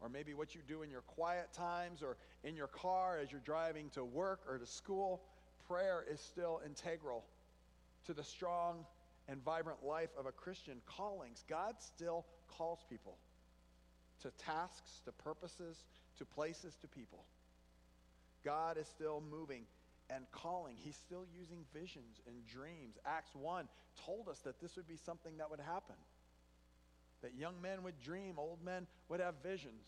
or 0.00 0.08
maybe 0.08 0.34
what 0.34 0.54
you 0.54 0.60
do 0.66 0.82
in 0.82 0.90
your 0.90 1.02
quiet 1.02 1.52
times 1.52 2.02
or 2.02 2.16
in 2.44 2.56
your 2.56 2.66
car 2.66 3.18
as 3.18 3.30
you're 3.30 3.40
driving 3.40 3.88
to 3.90 4.04
work 4.04 4.40
or 4.48 4.58
to 4.58 4.66
school. 4.66 5.22
Prayer 5.66 6.04
is 6.10 6.20
still 6.20 6.60
integral 6.66 7.24
to 8.06 8.14
the 8.14 8.24
strong 8.24 8.84
and 9.28 9.42
vibrant 9.42 9.84
life 9.84 10.10
of 10.18 10.26
a 10.26 10.32
Christian 10.32 10.80
callings. 10.86 11.44
God 11.48 11.74
still 11.78 12.26
calls 12.48 12.80
people 12.88 13.18
to 14.22 14.30
tasks, 14.32 15.00
to 15.04 15.12
purposes, 15.12 15.84
to 16.18 16.24
places, 16.24 16.76
to 16.80 16.88
people. 16.88 17.24
God 18.44 18.78
is 18.78 18.86
still 18.88 19.22
moving 19.30 19.64
and 20.10 20.24
calling. 20.32 20.76
He's 20.78 20.96
still 20.96 21.24
using 21.38 21.64
visions 21.72 22.20
and 22.26 22.46
dreams. 22.46 22.96
Acts 23.06 23.34
1 23.34 23.68
told 24.04 24.28
us 24.28 24.38
that 24.40 24.60
this 24.60 24.76
would 24.76 24.88
be 24.88 24.96
something 24.96 25.38
that 25.38 25.50
would 25.50 25.60
happen. 25.60 25.96
That 27.22 27.34
young 27.34 27.60
men 27.62 27.82
would 27.84 28.00
dream, 28.00 28.34
old 28.38 28.64
men 28.64 28.86
would 29.08 29.20
have 29.20 29.34
visions. 29.42 29.86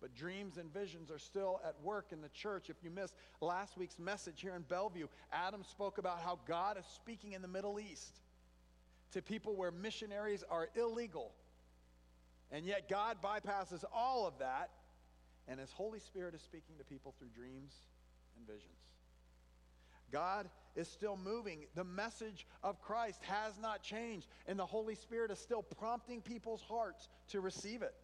But 0.00 0.14
dreams 0.14 0.58
and 0.58 0.72
visions 0.72 1.10
are 1.10 1.18
still 1.18 1.60
at 1.64 1.74
work 1.82 2.12
in 2.12 2.20
the 2.20 2.28
church. 2.28 2.68
If 2.68 2.76
you 2.82 2.90
missed 2.90 3.14
last 3.40 3.78
week's 3.78 3.98
message 3.98 4.40
here 4.42 4.54
in 4.54 4.62
Bellevue, 4.62 5.06
Adam 5.32 5.62
spoke 5.64 5.98
about 5.98 6.20
how 6.20 6.38
God 6.46 6.78
is 6.78 6.84
speaking 6.94 7.32
in 7.32 7.42
the 7.42 7.48
Middle 7.48 7.80
East 7.80 8.20
to 9.12 9.22
people 9.22 9.56
where 9.56 9.70
missionaries 9.70 10.44
are 10.50 10.68
illegal. 10.74 11.32
And 12.52 12.66
yet 12.66 12.88
God 12.88 13.18
bypasses 13.22 13.84
all 13.92 14.26
of 14.26 14.38
that, 14.38 14.70
and 15.48 15.58
His 15.58 15.72
Holy 15.72 15.98
Spirit 15.98 16.34
is 16.34 16.42
speaking 16.42 16.76
to 16.78 16.84
people 16.84 17.14
through 17.18 17.30
dreams 17.34 17.72
and 18.36 18.46
visions. 18.46 18.72
God 20.12 20.48
is 20.76 20.88
still 20.88 21.16
moving. 21.16 21.66
The 21.74 21.84
message 21.84 22.46
of 22.62 22.80
Christ 22.80 23.20
has 23.24 23.58
not 23.58 23.82
changed, 23.82 24.28
and 24.46 24.58
the 24.58 24.66
Holy 24.66 24.94
Spirit 24.94 25.30
is 25.30 25.38
still 25.38 25.62
prompting 25.62 26.20
people's 26.20 26.62
hearts 26.62 27.08
to 27.28 27.40
receive 27.40 27.82
it. 27.82 27.94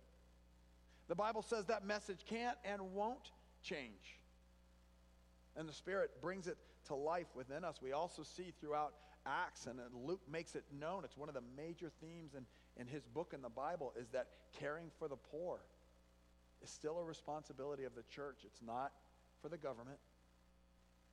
The 1.13 1.17
Bible 1.17 1.43
says 1.43 1.67
that 1.67 1.85
message 1.85 2.25
can't 2.27 2.57
and 2.65 2.95
won't 2.95 3.33
change. 3.63 4.19
And 5.55 5.69
the 5.69 5.73
Spirit 5.75 6.11
brings 6.23 6.47
it 6.47 6.57
to 6.87 6.95
life 6.95 7.27
within 7.35 7.65
us. 7.65 7.81
We 7.83 7.93
also 7.93 8.23
see 8.23 8.55
throughout 8.59 8.95
Acts, 9.27 9.67
and 9.67 9.79
Luke 9.93 10.23
makes 10.27 10.55
it 10.55 10.65
known, 10.81 11.05
it's 11.05 11.19
one 11.19 11.29
of 11.29 11.35
the 11.35 11.43
major 11.55 11.91
themes 12.01 12.33
in, 12.35 12.47
in 12.81 12.87
his 12.87 13.05
book 13.05 13.33
in 13.35 13.43
the 13.43 13.51
Bible, 13.51 13.93
is 13.95 14.09
that 14.13 14.29
caring 14.59 14.87
for 14.99 15.07
the 15.07 15.17
poor 15.17 15.59
is 16.63 16.71
still 16.71 16.99
a 16.99 17.05
responsibility 17.05 17.85
of 17.85 17.95
the 17.95 18.05
church. 18.05 18.39
It's 18.47 18.63
not 18.67 18.93
for 19.43 19.51
the 19.51 19.59
government, 19.59 19.99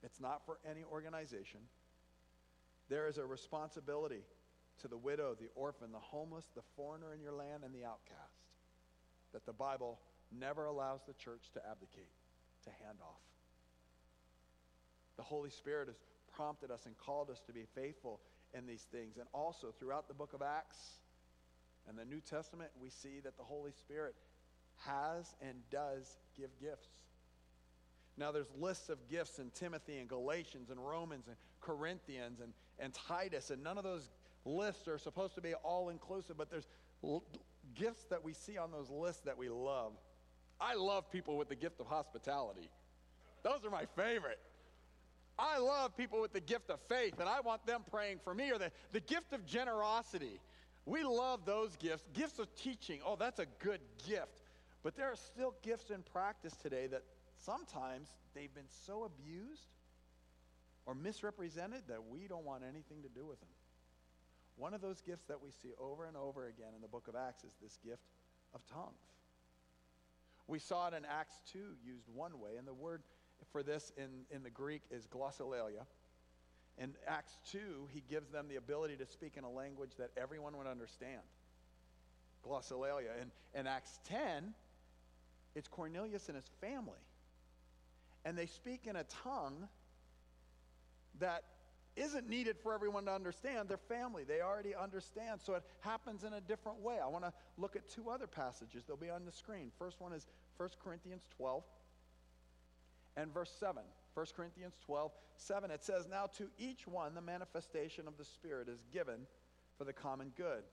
it's 0.01 0.21
not 0.21 0.45
for 0.45 0.59
any 0.65 0.85
organization. 0.89 1.59
There 2.87 3.09
is 3.09 3.17
a 3.17 3.25
responsibility 3.25 4.23
to 4.79 4.87
the 4.87 4.97
widow, 4.97 5.35
the 5.37 5.49
orphan, 5.55 5.91
the 5.91 5.99
homeless, 5.99 6.45
the 6.55 6.63
foreigner 6.77 7.13
in 7.13 7.19
your 7.19 7.33
land, 7.33 7.65
and 7.65 7.75
the 7.75 7.83
outcast 7.83 8.48
that 9.33 9.45
the 9.45 9.53
Bible 9.53 9.99
never 10.31 10.65
allows 10.65 11.01
the 11.07 11.13
church 11.13 11.49
to 11.53 11.59
abdicate, 11.69 12.11
to 12.63 12.69
hand 12.69 12.99
off. 13.01 13.21
The 15.17 15.23
Holy 15.23 15.49
Spirit 15.49 15.87
has 15.87 15.97
prompted 16.33 16.71
us 16.71 16.85
and 16.85 16.97
called 16.97 17.29
us 17.29 17.41
to 17.47 17.53
be 17.53 17.65
faithful 17.75 18.21
in 18.53 18.65
these 18.65 18.87
things. 18.91 19.17
And 19.17 19.27
also 19.33 19.73
throughout 19.79 20.07
the 20.07 20.13
book 20.13 20.33
of 20.33 20.41
Acts 20.41 20.77
and 21.87 21.97
the 21.97 22.05
New 22.05 22.21
Testament, 22.21 22.69
we 22.81 22.89
see 22.89 23.19
that 23.23 23.37
the 23.37 23.43
Holy 23.43 23.71
Spirit 23.71 24.15
has 24.85 25.35
and 25.41 25.57
does 25.69 26.17
give 26.37 26.49
gifts. 26.61 26.89
Now, 28.17 28.31
there's 28.31 28.51
lists 28.59 28.89
of 28.89 29.07
gifts 29.07 29.39
in 29.39 29.49
Timothy 29.51 29.97
and 29.97 30.07
Galatians 30.07 30.69
and 30.69 30.79
Romans 30.85 31.27
and 31.27 31.37
Corinthians 31.61 32.41
and, 32.41 32.53
and 32.77 32.93
Titus, 32.93 33.49
and 33.49 33.63
none 33.63 33.77
of 33.77 33.83
those 33.83 34.09
lists 34.45 34.87
are 34.87 34.97
supposed 34.97 35.35
to 35.35 35.41
be 35.41 35.53
all 35.53 35.89
inclusive, 35.89 36.37
but 36.37 36.49
there's 36.49 36.67
gifts 37.79 38.03
that 38.09 38.23
we 38.23 38.33
see 38.33 38.57
on 38.57 38.71
those 38.71 38.89
lists 38.89 39.21
that 39.23 39.37
we 39.37 39.49
love. 39.49 39.93
I 40.59 40.75
love 40.75 41.09
people 41.09 41.37
with 41.37 41.49
the 41.49 41.55
gift 41.55 41.79
of 41.79 41.87
hospitality, 41.87 42.69
those 43.43 43.65
are 43.65 43.71
my 43.71 43.85
favorite. 43.95 44.39
I 45.41 45.57
love 45.57 45.95
people 45.95 46.19
with 46.19 46.33
the 46.33 46.41
gift 46.41 46.69
of 46.69 46.81
faith, 46.89 47.13
and 47.21 47.29
I 47.29 47.39
want 47.39 47.65
them 47.65 47.83
praying 47.89 48.19
for 48.25 48.33
me, 48.33 48.51
or 48.51 48.57
the, 48.57 48.71
the 48.91 48.99
gift 48.99 49.31
of 49.31 49.45
generosity. 49.45 50.41
We 50.85 51.03
love 51.03 51.45
those 51.45 51.77
gifts. 51.77 52.03
Gifts 52.13 52.39
of 52.39 52.53
teaching, 52.55 52.99
oh, 53.05 53.15
that's 53.15 53.39
a 53.39 53.45
good 53.59 53.79
gift. 54.05 54.41
But 54.83 54.97
there 54.97 55.07
are 55.07 55.15
still 55.15 55.53
gifts 55.61 55.91
in 55.91 56.03
practice 56.11 56.57
today 56.61 56.87
that 56.87 57.03
sometimes 57.37 58.09
they've 58.35 58.53
been 58.53 58.67
so 58.85 59.05
abused 59.05 59.75
or 60.85 60.93
misrepresented 60.93 61.83
that 61.87 62.05
we 62.09 62.27
don't 62.27 62.45
want 62.45 62.63
anything 62.63 63.01
to 63.03 63.09
do 63.09 63.25
with 63.25 63.39
them. 63.39 63.49
One 64.59 64.73
of 64.73 64.81
those 64.81 65.01
gifts 65.01 65.25
that 65.25 65.41
we 65.41 65.49
see 65.51 65.69
over 65.79 66.05
and 66.05 66.15
over 66.15 66.47
again 66.47 66.73
in 66.75 66.81
the 66.81 66.87
book 66.87 67.07
of 67.07 67.15
Acts 67.15 67.43
is 67.43 67.55
this 67.61 67.79
gift 67.83 68.03
of 68.53 68.61
tongues. 68.67 68.93
We 70.47 70.59
saw 70.59 70.89
it 70.89 70.93
in 70.93 71.05
Acts 71.05 71.39
2 71.53 71.59
used 71.83 72.07
one 72.13 72.39
way, 72.39 72.57
and 72.57 72.67
the 72.67 72.73
word 72.73 73.01
for 73.51 73.63
this 73.63 73.91
in, 73.97 74.25
in 74.35 74.43
the 74.43 74.49
Greek 74.49 74.81
is 74.91 75.07
glossolalia. 75.07 75.85
In 76.77 76.93
Acts 77.07 77.37
2, 77.51 77.87
he 77.91 78.03
gives 78.09 78.29
them 78.29 78.47
the 78.49 78.57
ability 78.57 78.97
to 78.97 79.05
speak 79.05 79.37
in 79.37 79.43
a 79.43 79.49
language 79.49 79.91
that 79.97 80.11
everyone 80.17 80.57
would 80.57 80.67
understand. 80.67 81.21
Glossolalia. 82.45 83.11
In, 83.21 83.31
in 83.59 83.67
Acts 83.67 83.99
10, 84.09 84.53
it's 85.55 85.67
Cornelius 85.67 86.27
and 86.27 86.35
his 86.35 86.49
family 86.61 86.99
and 88.25 88.37
they 88.37 88.45
speak 88.45 88.87
in 88.87 88.95
a 88.95 89.03
tongue 89.03 89.67
that 91.19 91.43
isn't 91.99 92.29
needed 92.29 92.57
for 92.57 92.73
everyone 92.73 93.05
to 93.05 93.11
understand. 93.11 93.67
Their 93.67 93.77
family, 93.77 94.23
they 94.23 94.41
already 94.41 94.73
understand. 94.73 95.41
So 95.41 95.53
it 95.53 95.63
happens 95.81 96.23
in 96.23 96.33
a 96.33 96.41
different 96.41 96.79
way. 96.79 96.97
I 97.03 97.07
want 97.07 97.25
to 97.25 97.33
look 97.57 97.75
at 97.75 97.89
two 97.89 98.09
other 98.09 98.27
passages. 98.27 98.83
They'll 98.87 98.97
be 98.97 99.09
on 99.09 99.25
the 99.25 99.31
screen. 99.31 99.71
First 99.77 99.99
one 99.99 100.13
is 100.13 100.27
1 100.57 100.69
Corinthians 100.83 101.23
12 101.37 101.63
and 103.17 103.33
verse 103.33 103.51
7. 103.59 103.83
1 104.13 104.25
Corinthians 104.35 104.75
12, 104.85 105.11
7. 105.35 105.71
It 105.71 105.83
says, 105.83 106.07
Now 106.09 106.27
to 106.37 106.49
each 106.57 106.87
one 106.87 107.13
the 107.13 107.21
manifestation 107.21 108.07
of 108.07 108.17
the 108.17 108.25
Spirit 108.25 108.69
is 108.69 108.79
given 108.91 109.27
for 109.77 109.83
the 109.83 109.93
common 109.93 110.31
good. 110.35 110.63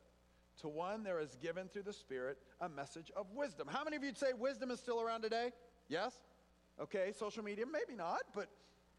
To 0.62 0.68
one 0.68 1.02
there 1.02 1.21
is 1.21 1.37
given 1.42 1.68
through 1.68 1.83
the 1.83 1.92
Spirit 1.92 2.38
a 2.61 2.68
message 2.68 3.11
of 3.16 3.26
wisdom. 3.35 3.68
How 3.71 3.85
many 3.85 3.97
of 3.97 4.04
you'd 4.04 4.16
say 4.16 4.33
wisdom 4.38 4.71
is 4.71 4.80
still 4.80 5.00
around 5.00 5.23
today? 5.23 5.50
Yes? 5.88 6.14
Okay, 6.80 7.12
social 7.16 7.42
media, 7.42 7.64
maybe 7.71 7.97
not, 7.97 8.21
but 8.35 8.49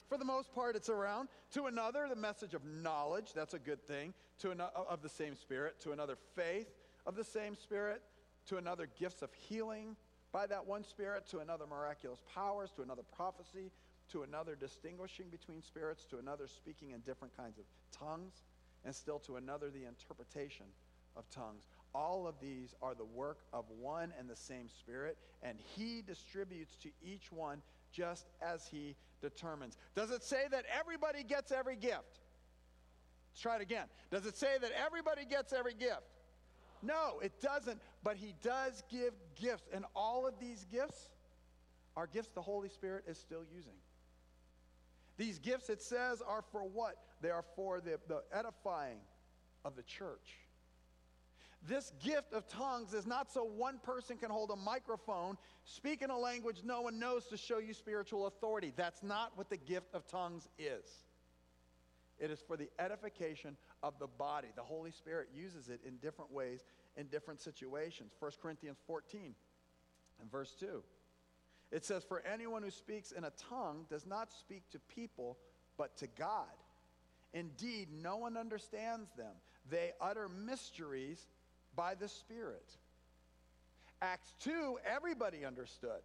for 0.07 0.17
the 0.17 0.25
most 0.25 0.53
part, 0.53 0.75
it's 0.75 0.89
around. 0.89 1.29
To 1.53 1.65
another, 1.65 2.07
the 2.09 2.15
message 2.15 2.53
of 2.53 2.63
knowledge, 2.65 3.33
that's 3.33 3.53
a 3.53 3.59
good 3.59 3.85
thing, 3.85 4.13
to 4.39 4.51
another, 4.51 4.71
of 4.89 5.01
the 5.01 5.09
same 5.09 5.35
Spirit. 5.35 5.79
To 5.81 5.91
another, 5.91 6.17
faith 6.35 6.69
of 7.05 7.15
the 7.15 7.23
same 7.23 7.55
Spirit. 7.55 8.01
To 8.47 8.57
another, 8.57 8.87
gifts 8.97 9.21
of 9.21 9.33
healing 9.33 9.95
by 10.31 10.47
that 10.47 10.65
one 10.65 10.83
Spirit. 10.83 11.27
To 11.31 11.39
another, 11.39 11.65
miraculous 11.65 12.21
powers. 12.33 12.71
To 12.77 12.81
another, 12.81 13.03
prophecy. 13.15 13.71
To 14.11 14.23
another, 14.23 14.55
distinguishing 14.55 15.27
between 15.29 15.61
spirits. 15.61 16.05
To 16.05 16.17
another, 16.17 16.47
speaking 16.47 16.91
in 16.91 17.01
different 17.01 17.35
kinds 17.35 17.57
of 17.57 17.65
tongues. 17.91 18.43
And 18.85 18.95
still 18.95 19.19
to 19.19 19.35
another, 19.35 19.69
the 19.69 19.85
interpretation 19.85 20.67
of 21.17 21.29
tongues. 21.29 21.63
All 21.93 22.27
of 22.27 22.35
these 22.39 22.75
are 22.81 22.93
the 22.93 23.05
work 23.05 23.39
of 23.51 23.65
one 23.79 24.13
and 24.19 24.29
the 24.29 24.35
same 24.35 24.69
Spirit, 24.69 25.17
and 25.41 25.57
He 25.75 26.03
distributes 26.05 26.75
to 26.77 26.89
each 27.01 27.31
one 27.31 27.61
just 27.91 28.27
as 28.41 28.67
He 28.67 28.95
determines. 29.21 29.77
Does 29.95 30.11
it 30.11 30.23
say 30.23 30.45
that 30.51 30.65
everybody 30.79 31.23
gets 31.23 31.51
every 31.51 31.75
gift? 31.75 32.19
Let's 33.31 33.41
try 33.41 33.55
it 33.55 33.61
again. 33.61 33.85
Does 34.11 34.25
it 34.25 34.37
say 34.37 34.57
that 34.61 34.71
everybody 34.85 35.25
gets 35.25 35.53
every 35.53 35.73
gift? 35.73 36.01
No, 36.81 37.19
it 37.21 37.41
doesn't, 37.41 37.81
but 38.03 38.17
He 38.17 38.33
does 38.43 38.83
give 38.89 39.13
gifts, 39.35 39.67
and 39.73 39.85
all 39.95 40.27
of 40.27 40.39
these 40.39 40.65
gifts 40.71 41.09
are 41.95 42.07
gifts 42.07 42.29
the 42.33 42.41
Holy 42.41 42.69
Spirit 42.69 43.05
is 43.07 43.17
still 43.17 43.43
using. 43.53 43.73
These 45.17 45.39
gifts, 45.39 45.69
it 45.69 45.81
says, 45.81 46.21
are 46.21 46.43
for 46.51 46.61
what? 46.61 46.95
They 47.21 47.31
are 47.31 47.43
for 47.55 47.81
the, 47.81 47.99
the 48.07 48.21
edifying 48.31 48.99
of 49.65 49.75
the 49.75 49.81
church. 49.81 50.37
This 51.67 51.91
gift 52.01 52.33
of 52.33 52.47
tongues 52.47 52.93
is 52.93 53.05
not 53.05 53.31
so 53.31 53.43
one 53.43 53.79
person 53.79 54.17
can 54.17 54.29
hold 54.29 54.51
a 54.51 54.55
microphone, 54.55 55.37
speak 55.65 56.01
in 56.01 56.09
a 56.09 56.17
language 56.17 56.61
no 56.63 56.81
one 56.81 56.97
knows 56.97 57.25
to 57.27 57.37
show 57.37 57.57
you 57.57 57.73
spiritual 57.73 58.27
authority. 58.27 58.71
That's 58.75 59.03
not 59.03 59.33
what 59.35 59.49
the 59.49 59.57
gift 59.57 59.93
of 59.93 60.07
tongues 60.07 60.47
is. 60.57 60.85
It 62.19 62.31
is 62.31 62.39
for 62.39 62.55
the 62.55 62.69
edification 62.79 63.57
of 63.83 63.99
the 63.99 64.07
body. 64.07 64.47
The 64.55 64.63
Holy 64.63 64.91
Spirit 64.91 65.27
uses 65.35 65.67
it 65.67 65.81
in 65.85 65.97
different 65.97 66.31
ways 66.31 66.63
in 66.95 67.07
different 67.07 67.41
situations. 67.41 68.13
1 68.19 68.31
Corinthians 68.41 68.77
14 68.87 69.35
and 70.21 70.31
verse 70.31 70.55
2. 70.59 70.81
It 71.71 71.85
says, 71.85 72.03
For 72.03 72.23
anyone 72.25 72.63
who 72.63 72.71
speaks 72.71 73.11
in 73.11 73.25
a 73.25 73.31
tongue 73.49 73.85
does 73.89 74.05
not 74.05 74.31
speak 74.31 74.63
to 74.71 74.79
people, 74.79 75.37
but 75.77 75.97
to 75.97 76.07
God. 76.07 76.47
Indeed, 77.33 77.89
no 77.91 78.17
one 78.17 78.37
understands 78.37 79.11
them. 79.17 79.33
They 79.69 79.91
utter 79.99 80.29
mysteries 80.29 81.27
by 81.77 81.95
the 81.95 82.09
Spirit. 82.09 82.69
Acts 84.01 84.33
2, 84.43 84.79
everybody 84.85 85.45
understood. 85.45 86.01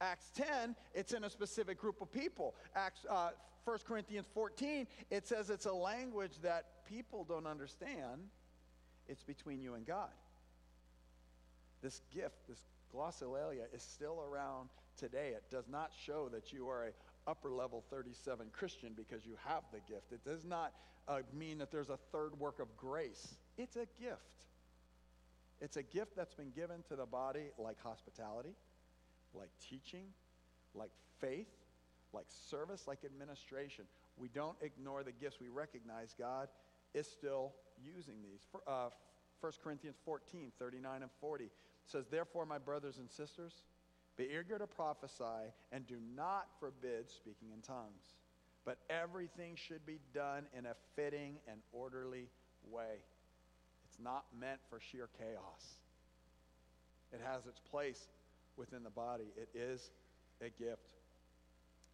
Acts 0.00 0.30
10, 0.34 0.74
it's 0.94 1.12
in 1.12 1.22
a 1.22 1.30
specific 1.30 1.78
group 1.78 2.00
of 2.02 2.12
people. 2.12 2.56
Acts 2.74 3.06
uh, 3.08 3.30
1 3.64 3.78
Corinthians 3.86 4.26
14, 4.34 4.86
it 5.10 5.28
says 5.28 5.50
it's 5.50 5.66
a 5.66 5.72
language 5.72 6.32
that 6.42 6.64
people 6.88 7.24
don't 7.24 7.46
understand. 7.46 8.22
It's 9.08 9.22
between 9.22 9.60
you 9.60 9.74
and 9.74 9.86
God. 9.86 10.10
This 11.82 12.00
gift, 12.12 12.48
this 12.48 12.60
glossolalia, 12.94 13.72
is 13.72 13.82
still 13.82 14.20
around 14.28 14.68
today. 14.96 15.32
It 15.36 15.44
does 15.50 15.68
not 15.68 15.92
show 16.04 16.28
that 16.32 16.52
you 16.52 16.68
are 16.68 16.88
a 16.88 17.30
upper 17.30 17.50
level 17.50 17.84
37 17.90 18.48
Christian 18.52 18.92
because 18.96 19.24
you 19.24 19.36
have 19.46 19.62
the 19.72 19.80
gift. 19.92 20.12
It 20.12 20.24
does 20.24 20.44
not 20.44 20.72
uh, 21.08 21.20
mean 21.32 21.58
that 21.58 21.70
there's 21.70 21.90
a 21.90 21.98
third 22.12 22.38
work 22.38 22.60
of 22.60 22.76
grace. 22.76 23.36
It's 23.56 23.76
a 23.76 23.86
gift. 24.00 24.20
It's 25.60 25.76
a 25.76 25.82
gift 25.82 26.16
that's 26.16 26.34
been 26.34 26.50
given 26.50 26.82
to 26.88 26.96
the 26.96 27.06
body 27.06 27.50
like 27.58 27.80
hospitality, 27.82 28.54
like 29.34 29.50
teaching, 29.60 30.06
like 30.74 30.90
faith, 31.18 31.48
like 32.12 32.26
service, 32.28 32.86
like 32.86 33.04
administration. 33.04 33.84
We 34.16 34.28
don't 34.28 34.56
ignore 34.60 35.02
the 35.02 35.12
gifts. 35.12 35.38
We 35.40 35.48
recognize 35.48 36.14
God 36.18 36.48
is 36.94 37.06
still 37.06 37.52
using 37.82 38.22
these. 38.22 38.46
For, 38.50 38.60
uh, 38.66 38.90
1 39.40 39.52
Corinthians 39.62 39.96
14, 40.04 40.52
39 40.58 41.02
and 41.02 41.10
40 41.20 41.50
says, 41.84 42.06
Therefore, 42.10 42.46
my 42.46 42.58
brothers 42.58 42.98
and 42.98 43.10
sisters, 43.10 43.64
be 44.16 44.24
eager 44.24 44.58
to 44.58 44.66
prophesy 44.66 45.52
and 45.72 45.86
do 45.86 45.96
not 46.14 46.48
forbid 46.58 47.10
speaking 47.10 47.48
in 47.52 47.60
tongues. 47.60 48.16
But 48.64 48.78
everything 48.88 49.54
should 49.54 49.84
be 49.86 50.00
done 50.12 50.46
in 50.56 50.66
a 50.66 50.74
fitting 50.96 51.36
and 51.46 51.60
orderly 51.72 52.28
way. 52.68 53.02
It's 53.96 54.04
not 54.04 54.24
meant 54.38 54.60
for 54.68 54.78
sheer 54.78 55.08
chaos. 55.18 55.78
It 57.12 57.20
has 57.24 57.46
its 57.46 57.60
place 57.60 58.08
within 58.56 58.82
the 58.82 58.90
body. 58.90 59.32
It 59.36 59.48
is 59.54 59.90
a 60.42 60.50
gift. 60.50 60.82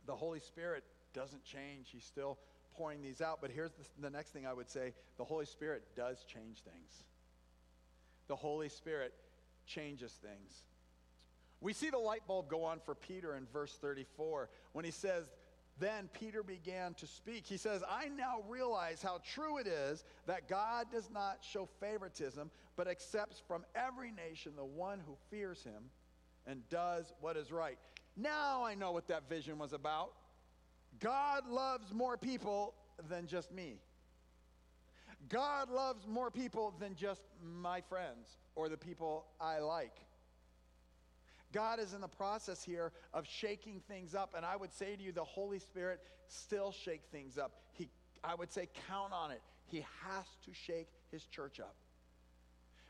The 0.07 0.17
Holy 0.17 0.41
Spirit 0.41 0.83
doesn't 1.15 1.45
change. 1.45 1.89
He's 1.93 2.05
still 2.05 2.39
pouring 2.75 3.03
these 3.03 3.21
out. 3.21 3.39
But 3.41 3.51
here's 3.51 3.73
the, 3.73 3.85
the, 4.01 4.11
next 4.11 4.31
thing 4.31 4.47
I 4.47 4.53
would 4.53 4.69
say 4.69 4.95
the 5.17 5.25
Holy 5.25 5.47
Spirit 5.47 5.85
does 5.95 6.25
change 6.25 6.63
things. 6.63 7.05
The 8.27 8.37
Holy 8.37 8.69
Spirit 8.69 9.13
changes 9.67 10.13
things. 10.13 10.65
We 11.61 11.73
see 11.73 11.91
the 11.91 11.99
light 11.99 12.27
bulb 12.27 12.49
go 12.49 12.65
on 12.65 12.81
for 12.85 12.97
Peter 12.97 13.37
in 13.37 13.47
verse 13.53 13.79
34 13.81 14.49
when 14.73 14.85
he 14.85 14.91
says, 14.91 15.31
Then 15.83 16.09
Peter 16.13 16.45
began 16.45 16.95
to 16.95 17.09
speak. 17.09 17.45
He 17.45 17.57
says, 17.57 17.83
I 17.91 18.07
now 18.07 18.45
realize 18.49 19.03
how 19.03 19.19
true 19.35 19.59
it 19.59 19.67
is 19.67 20.05
that 20.27 20.49
God 20.49 20.87
does 20.93 21.11
not 21.11 21.39
show 21.41 21.69
favoritism, 21.81 22.53
but 22.77 22.87
accepts 22.87 23.43
from 23.49 23.65
every 23.75 24.13
nation 24.13 24.53
the 24.55 24.65
one 24.65 25.01
who 25.05 25.17
fears 25.29 25.65
him 25.65 25.91
and 26.47 26.63
does 26.69 27.13
what 27.21 27.37
is 27.37 27.51
right. 27.51 27.79
Now 28.17 28.65
I 28.65 28.77
know 28.77 28.93
what 28.93 29.09
that 29.09 29.29
vision 29.29 29.59
was 29.59 29.73
about. 29.73 30.13
God 31.01 31.49
loves 31.49 31.93
more 31.93 32.17
people 32.17 32.75
than 33.09 33.27
just 33.27 33.51
me. 33.51 33.81
God 35.29 35.69
loves 35.69 36.07
more 36.07 36.31
people 36.31 36.75
than 36.79 36.95
just 36.95 37.23
my 37.43 37.81
friends 37.81 38.37
or 38.55 38.69
the 38.69 38.77
people 38.77 39.25
I 39.41 39.59
like. 39.59 39.97
God 41.53 41.79
is 41.79 41.93
in 41.93 42.01
the 42.01 42.09
process 42.09 42.63
here 42.63 42.93
of 43.13 43.27
shaking 43.27 43.81
things 43.89 44.15
up. 44.15 44.35
And 44.37 44.45
I 44.45 44.57
would 44.57 44.73
say 44.73 44.97
to 44.97 45.03
you, 45.03 45.13
the 45.13 45.25
Holy 45.25 45.59
Spirit 45.59 46.01
still 46.27 46.73
shake 46.73 47.03
things 47.13 47.39
up. 47.39 47.53
He, 47.73 47.89
I 48.25 48.35
would 48.35 48.53
say, 48.53 48.69
count 48.89 49.13
on 49.13 49.31
it. 49.31 49.43
He 49.67 49.85
has 50.07 50.27
to 50.45 50.53
shake 50.53 50.89
his 51.11 51.25
church 51.27 51.61
up. 51.61 51.75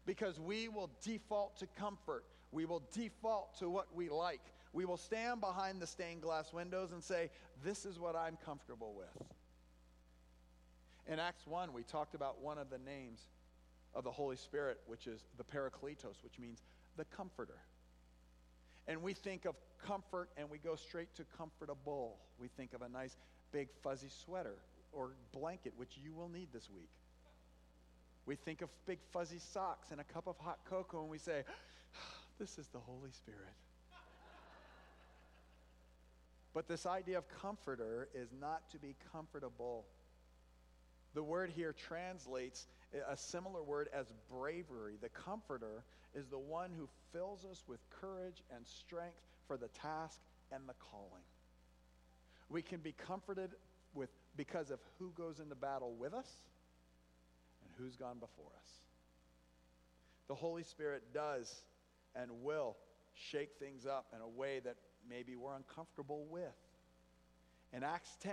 Because 0.07 0.41
we 0.41 0.69
will 0.69 0.91
default 1.03 1.59
to 1.59 1.67
comfort. 1.79 2.25
We 2.51 2.65
will 2.65 2.83
default 2.93 3.59
to 3.59 3.69
what 3.69 3.95
we 3.95 4.09
like. 4.09 4.41
We 4.73 4.85
will 4.85 4.97
stand 4.97 5.41
behind 5.41 5.81
the 5.81 5.87
stained 5.87 6.23
glass 6.23 6.53
windows 6.53 6.93
and 6.93 7.03
say, 7.03 7.31
This 7.65 7.85
is 7.85 7.99
what 7.99 8.17
I'm 8.17 8.37
comfortable 8.45 8.95
with. 8.97 9.29
In 11.13 11.19
Acts 11.19 11.47
1, 11.47 11.73
we 11.73 11.83
talked 11.83 12.15
about 12.15 12.41
one 12.41 12.59
of 12.59 12.71
the 12.71 12.79
names 12.79 13.21
of 13.95 14.05
the 14.05 14.11
Holy 14.11 14.37
Spirit, 14.37 14.81
which 14.87 15.07
is 15.07 15.25
the 15.37 15.45
Parakletos, 15.45 16.23
which 16.23 16.39
means 16.39 16.63
the 16.97 17.05
Comforter. 17.05 17.59
And 18.89 19.03
we 19.03 19.15
think 19.15 19.45
of 19.45 19.55
comfort 19.87 20.29
and 20.37 20.51
we 20.51 20.59
go 20.59 20.77
straight 20.77 21.15
to 21.17 21.25
comfortable. 21.37 22.17
We 22.39 22.49
think 22.49 22.73
of 22.75 22.83
a 22.83 22.89
nice 22.89 23.17
big 23.53 23.69
fuzzy 23.83 24.09
sweater 24.09 24.57
or 24.93 25.13
blanket, 25.33 25.73
which 25.77 25.99
you 26.03 26.13
will 26.13 26.29
need 26.29 26.49
this 26.53 26.69
week. 26.71 26.91
We 28.27 28.37
think 28.37 28.63
of 28.63 28.69
big 28.87 28.99
fuzzy 29.13 29.39
socks 29.39 29.91
and 29.91 30.01
a 30.01 30.05
cup 30.05 30.27
of 30.27 30.37
hot 30.39 30.59
cocoa 30.69 31.01
and 31.01 31.11
we 31.11 31.19
say, 31.19 31.45
This 32.39 32.59
is 32.59 32.67
the 32.69 32.79
Holy 32.79 33.11
Spirit. 33.11 33.41
But 36.55 36.69
this 36.69 36.87
idea 36.87 37.19
of 37.19 37.25
comforter 37.29 38.09
is 38.15 38.29
not 38.41 38.69
to 38.73 38.79
be 38.79 38.95
comfortable. 39.13 39.87
The 41.15 41.23
word 41.23 41.51
here 41.51 41.75
translates 41.75 42.67
a 43.09 43.17
similar 43.17 43.63
word 43.63 43.89
as 43.95 44.13
bravery. 44.31 44.97
The 45.01 45.11
comforter 45.11 45.85
is 46.15 46.27
the 46.27 46.39
one 46.39 46.71
who 46.77 46.89
fills 47.13 47.45
us 47.45 47.63
with 47.67 47.81
courage 48.01 48.43
and 48.55 48.67
strength 48.67 49.21
for 49.47 49.57
the 49.57 49.69
task 49.69 50.19
and 50.51 50.69
the 50.69 50.75
calling. 50.91 51.25
We 52.49 52.63
can 52.63 52.81
be 52.81 52.93
comforted 52.93 53.51
with 53.95 54.11
because 54.37 54.71
of 54.71 54.79
who 54.99 55.13
goes 55.17 55.39
into 55.41 55.55
battle 55.55 55.95
with 55.99 56.15
us 56.15 56.29
and 57.63 57.71
who's 57.79 57.97
gone 57.97 58.19
before 58.19 58.51
us. 58.59 58.69
The 60.29 60.35
Holy 60.35 60.63
Spirit 60.63 61.03
does 61.13 61.63
and 62.15 62.31
will 62.43 62.77
shake 63.15 63.51
things 63.59 63.87
up 63.87 64.07
in 64.15 64.21
a 64.23 64.29
way 64.29 64.61
that 64.61 64.77
maybe 65.09 65.37
we're 65.37 65.55
uncomfortable 65.55 66.27
with. 66.31 66.57
In 67.73 67.83
Acts 67.83 68.17
10, 68.23 68.33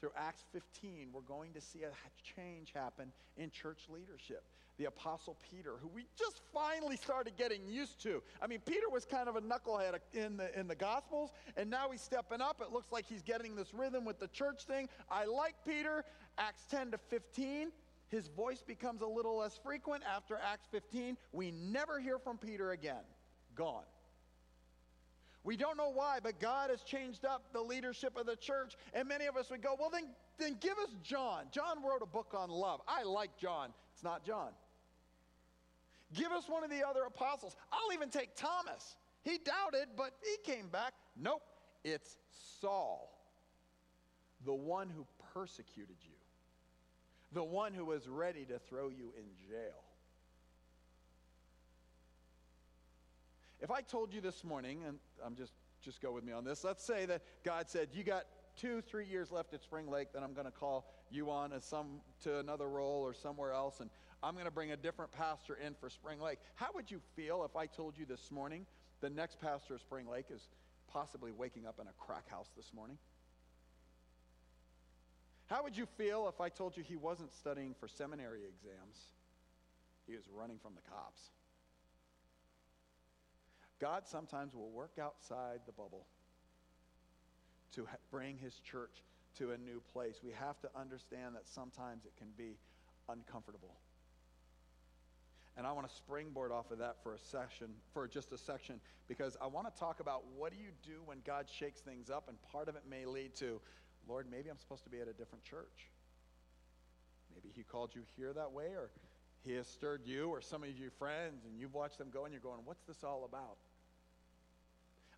through 0.00 0.10
Acts 0.16 0.44
15, 0.52 1.08
we're 1.12 1.20
going 1.20 1.52
to 1.52 1.60
see 1.60 1.80
a 1.82 1.90
change 2.36 2.72
happen 2.74 3.12
in 3.36 3.50
church 3.50 3.82
leadership. 3.92 4.42
The 4.78 4.86
Apostle 4.86 5.36
Peter, 5.50 5.74
who 5.82 5.88
we 5.88 6.06
just 6.18 6.40
finally 6.54 6.96
started 6.96 7.36
getting 7.36 7.68
used 7.68 8.00
to. 8.02 8.22
I 8.40 8.46
mean, 8.46 8.60
Peter 8.64 8.88
was 8.90 9.04
kind 9.04 9.28
of 9.28 9.36
a 9.36 9.42
knucklehead 9.42 9.98
in 10.14 10.38
the, 10.38 10.58
in 10.58 10.66
the 10.68 10.74
Gospels, 10.74 11.32
and 11.56 11.68
now 11.68 11.90
he's 11.90 12.00
stepping 12.00 12.40
up. 12.40 12.62
It 12.62 12.72
looks 12.72 12.90
like 12.90 13.04
he's 13.06 13.22
getting 13.22 13.54
this 13.54 13.74
rhythm 13.74 14.06
with 14.06 14.18
the 14.18 14.28
church 14.28 14.64
thing. 14.64 14.88
I 15.10 15.26
like 15.26 15.54
Peter. 15.66 16.04
Acts 16.38 16.64
10 16.70 16.92
to 16.92 16.98
15, 17.10 17.70
his 18.08 18.28
voice 18.28 18.62
becomes 18.66 19.02
a 19.02 19.06
little 19.06 19.38
less 19.38 19.58
frequent. 19.62 20.02
After 20.10 20.38
Acts 20.42 20.66
15, 20.70 21.18
we 21.32 21.50
never 21.50 22.00
hear 22.00 22.18
from 22.18 22.38
Peter 22.38 22.70
again. 22.70 23.04
Gone. 23.54 23.84
We 25.42 25.56
don't 25.56 25.76
know 25.76 25.90
why, 25.90 26.18
but 26.22 26.38
God 26.38 26.70
has 26.70 26.82
changed 26.82 27.24
up 27.24 27.44
the 27.52 27.60
leadership 27.60 28.16
of 28.18 28.26
the 28.26 28.36
church. 28.36 28.76
And 28.92 29.08
many 29.08 29.26
of 29.26 29.36
us 29.36 29.50
would 29.50 29.62
go, 29.62 29.74
well, 29.78 29.90
then, 29.90 30.08
then 30.38 30.56
give 30.60 30.78
us 30.78 30.90
John. 31.02 31.44
John 31.50 31.82
wrote 31.82 32.02
a 32.02 32.06
book 32.06 32.34
on 32.36 32.50
love. 32.50 32.80
I 32.86 33.04
like 33.04 33.36
John. 33.38 33.70
It's 33.94 34.04
not 34.04 34.24
John. 34.24 34.50
Give 36.12 36.32
us 36.32 36.48
one 36.48 36.64
of 36.64 36.70
the 36.70 36.86
other 36.86 37.04
apostles. 37.06 37.56
I'll 37.72 37.92
even 37.94 38.10
take 38.10 38.34
Thomas. 38.34 38.96
He 39.22 39.38
doubted, 39.38 39.88
but 39.96 40.12
he 40.22 40.52
came 40.52 40.68
back. 40.68 40.92
Nope, 41.16 41.42
it's 41.84 42.16
Saul, 42.60 43.16
the 44.44 44.54
one 44.54 44.88
who 44.88 45.06
persecuted 45.32 45.96
you, 46.02 46.16
the 47.32 47.44
one 47.44 47.72
who 47.72 47.84
was 47.84 48.08
ready 48.08 48.44
to 48.46 48.58
throw 48.58 48.88
you 48.88 49.12
in 49.16 49.24
jail. 49.48 49.84
If 53.60 53.70
I 53.70 53.82
told 53.82 54.14
you 54.14 54.20
this 54.20 54.42
morning, 54.42 54.82
and 54.86 54.98
I'm 55.24 55.36
just 55.36 55.52
just 55.82 56.00
go 56.02 56.12
with 56.12 56.24
me 56.24 56.32
on 56.32 56.44
this. 56.44 56.62
Let's 56.62 56.84
say 56.84 57.06
that 57.06 57.22
God 57.44 57.68
said, 57.68 57.88
"You 57.92 58.04
got 58.04 58.26
two, 58.56 58.82
three 58.82 59.06
years 59.06 59.30
left 59.30 59.54
at 59.54 59.62
Spring 59.62 59.88
Lake. 59.88 60.08
Then 60.12 60.22
I'm 60.22 60.34
going 60.34 60.46
to 60.46 60.52
call 60.52 60.90
you 61.10 61.30
on 61.30 61.52
as 61.52 61.64
some 61.64 62.00
to 62.22 62.38
another 62.38 62.68
role 62.68 63.02
or 63.02 63.14
somewhere 63.14 63.52
else, 63.52 63.80
and 63.80 63.90
I'm 64.22 64.34
going 64.34 64.46
to 64.46 64.50
bring 64.50 64.72
a 64.72 64.76
different 64.76 65.12
pastor 65.12 65.54
in 65.54 65.74
for 65.74 65.90
Spring 65.90 66.20
Lake." 66.20 66.38
How 66.54 66.68
would 66.74 66.90
you 66.90 67.00
feel 67.16 67.44
if 67.44 67.56
I 67.56 67.66
told 67.66 67.98
you 67.98 68.06
this 68.06 68.30
morning 68.30 68.66
the 69.00 69.10
next 69.10 69.40
pastor 69.40 69.74
of 69.74 69.80
Spring 69.80 70.06
Lake 70.08 70.26
is 70.30 70.48
possibly 70.88 71.32
waking 71.32 71.66
up 71.66 71.78
in 71.80 71.86
a 71.86 71.92
crack 71.98 72.28
house 72.28 72.50
this 72.56 72.72
morning? 72.74 72.98
How 75.46 75.62
would 75.64 75.76
you 75.76 75.86
feel 75.98 76.28
if 76.28 76.40
I 76.40 76.48
told 76.48 76.76
you 76.76 76.82
he 76.82 76.96
wasn't 76.96 77.32
studying 77.32 77.74
for 77.74 77.88
seminary 77.88 78.40
exams? 78.44 79.08
He 80.06 80.14
was 80.14 80.24
running 80.32 80.58
from 80.58 80.74
the 80.74 80.82
cops. 80.88 81.30
God 83.80 84.06
sometimes 84.06 84.54
will 84.54 84.70
work 84.70 84.98
outside 85.00 85.60
the 85.66 85.72
bubble 85.72 86.06
to 87.74 87.86
bring 88.10 88.36
his 88.36 88.60
church 88.60 89.02
to 89.38 89.52
a 89.52 89.58
new 89.58 89.80
place. 89.92 90.20
We 90.22 90.32
have 90.32 90.60
to 90.60 90.68
understand 90.78 91.34
that 91.34 91.46
sometimes 91.46 92.04
it 92.04 92.12
can 92.18 92.28
be 92.36 92.58
uncomfortable. 93.08 93.76
And 95.56 95.66
I 95.66 95.72
want 95.72 95.88
to 95.88 95.94
springboard 95.94 96.52
off 96.52 96.70
of 96.70 96.78
that 96.78 96.96
for 97.02 97.14
a 97.14 97.18
session, 97.18 97.68
for 97.92 98.06
just 98.06 98.32
a 98.32 98.38
section, 98.38 98.80
because 99.08 99.36
I 99.42 99.46
want 99.46 99.72
to 99.72 99.78
talk 99.78 100.00
about 100.00 100.24
what 100.36 100.52
do 100.52 100.58
you 100.58 100.70
do 100.84 101.02
when 101.04 101.18
God 101.26 101.46
shakes 101.48 101.80
things 101.80 102.10
up, 102.10 102.28
and 102.28 102.36
part 102.52 102.68
of 102.68 102.76
it 102.76 102.82
may 102.88 103.04
lead 103.04 103.34
to, 103.36 103.60
Lord, 104.08 104.26
maybe 104.30 104.48
I'm 104.48 104.58
supposed 104.58 104.84
to 104.84 104.90
be 104.90 105.00
at 105.00 105.08
a 105.08 105.12
different 105.12 105.44
church. 105.44 105.90
Maybe 107.34 107.52
He 107.54 107.62
called 107.62 107.90
you 107.94 108.02
here 108.16 108.32
that 108.32 108.52
way, 108.52 108.68
or 108.76 108.90
He 109.44 109.52
has 109.54 109.66
stirred 109.66 110.02
you 110.04 110.28
or 110.28 110.40
some 110.40 110.62
of 110.62 110.70
your 110.70 110.90
friends, 110.92 111.44
and 111.44 111.58
you've 111.58 111.74
watched 111.74 111.98
them 111.98 112.08
go, 112.12 112.24
and 112.24 112.32
you're 112.32 112.40
going, 112.40 112.60
what's 112.64 112.82
this 112.84 113.04
all 113.04 113.24
about? 113.24 113.56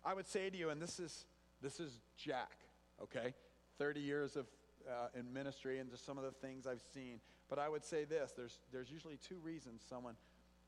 I 0.05 0.13
would 0.13 0.27
say 0.27 0.49
to 0.49 0.57
you, 0.57 0.69
and 0.69 0.81
this 0.81 0.99
is 0.99 1.25
this 1.61 1.79
is 1.79 1.97
Jack, 2.17 2.59
okay? 3.01 3.33
30 3.79 4.01
years 4.01 4.35
of 4.35 4.45
uh, 4.87 5.07
in 5.17 5.31
ministry 5.31 5.79
and 5.79 5.89
just 5.89 6.05
some 6.05 6.17
of 6.17 6.25
the 6.25 6.31
things 6.31 6.67
I've 6.67 6.83
seen. 6.93 7.19
But 7.49 7.57
I 7.57 7.69
would 7.69 7.83
say 7.85 8.03
this 8.03 8.33
there's, 8.35 8.59
there's 8.71 8.91
usually 8.91 9.17
two 9.17 9.37
reasons 9.43 9.81
someone 9.87 10.15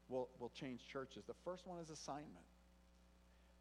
will, 0.08 0.30
will 0.40 0.50
change 0.50 0.88
churches. 0.88 1.26
The 1.26 1.34
first 1.44 1.68
one 1.68 1.80
is 1.80 1.90
assignment. 1.90 2.46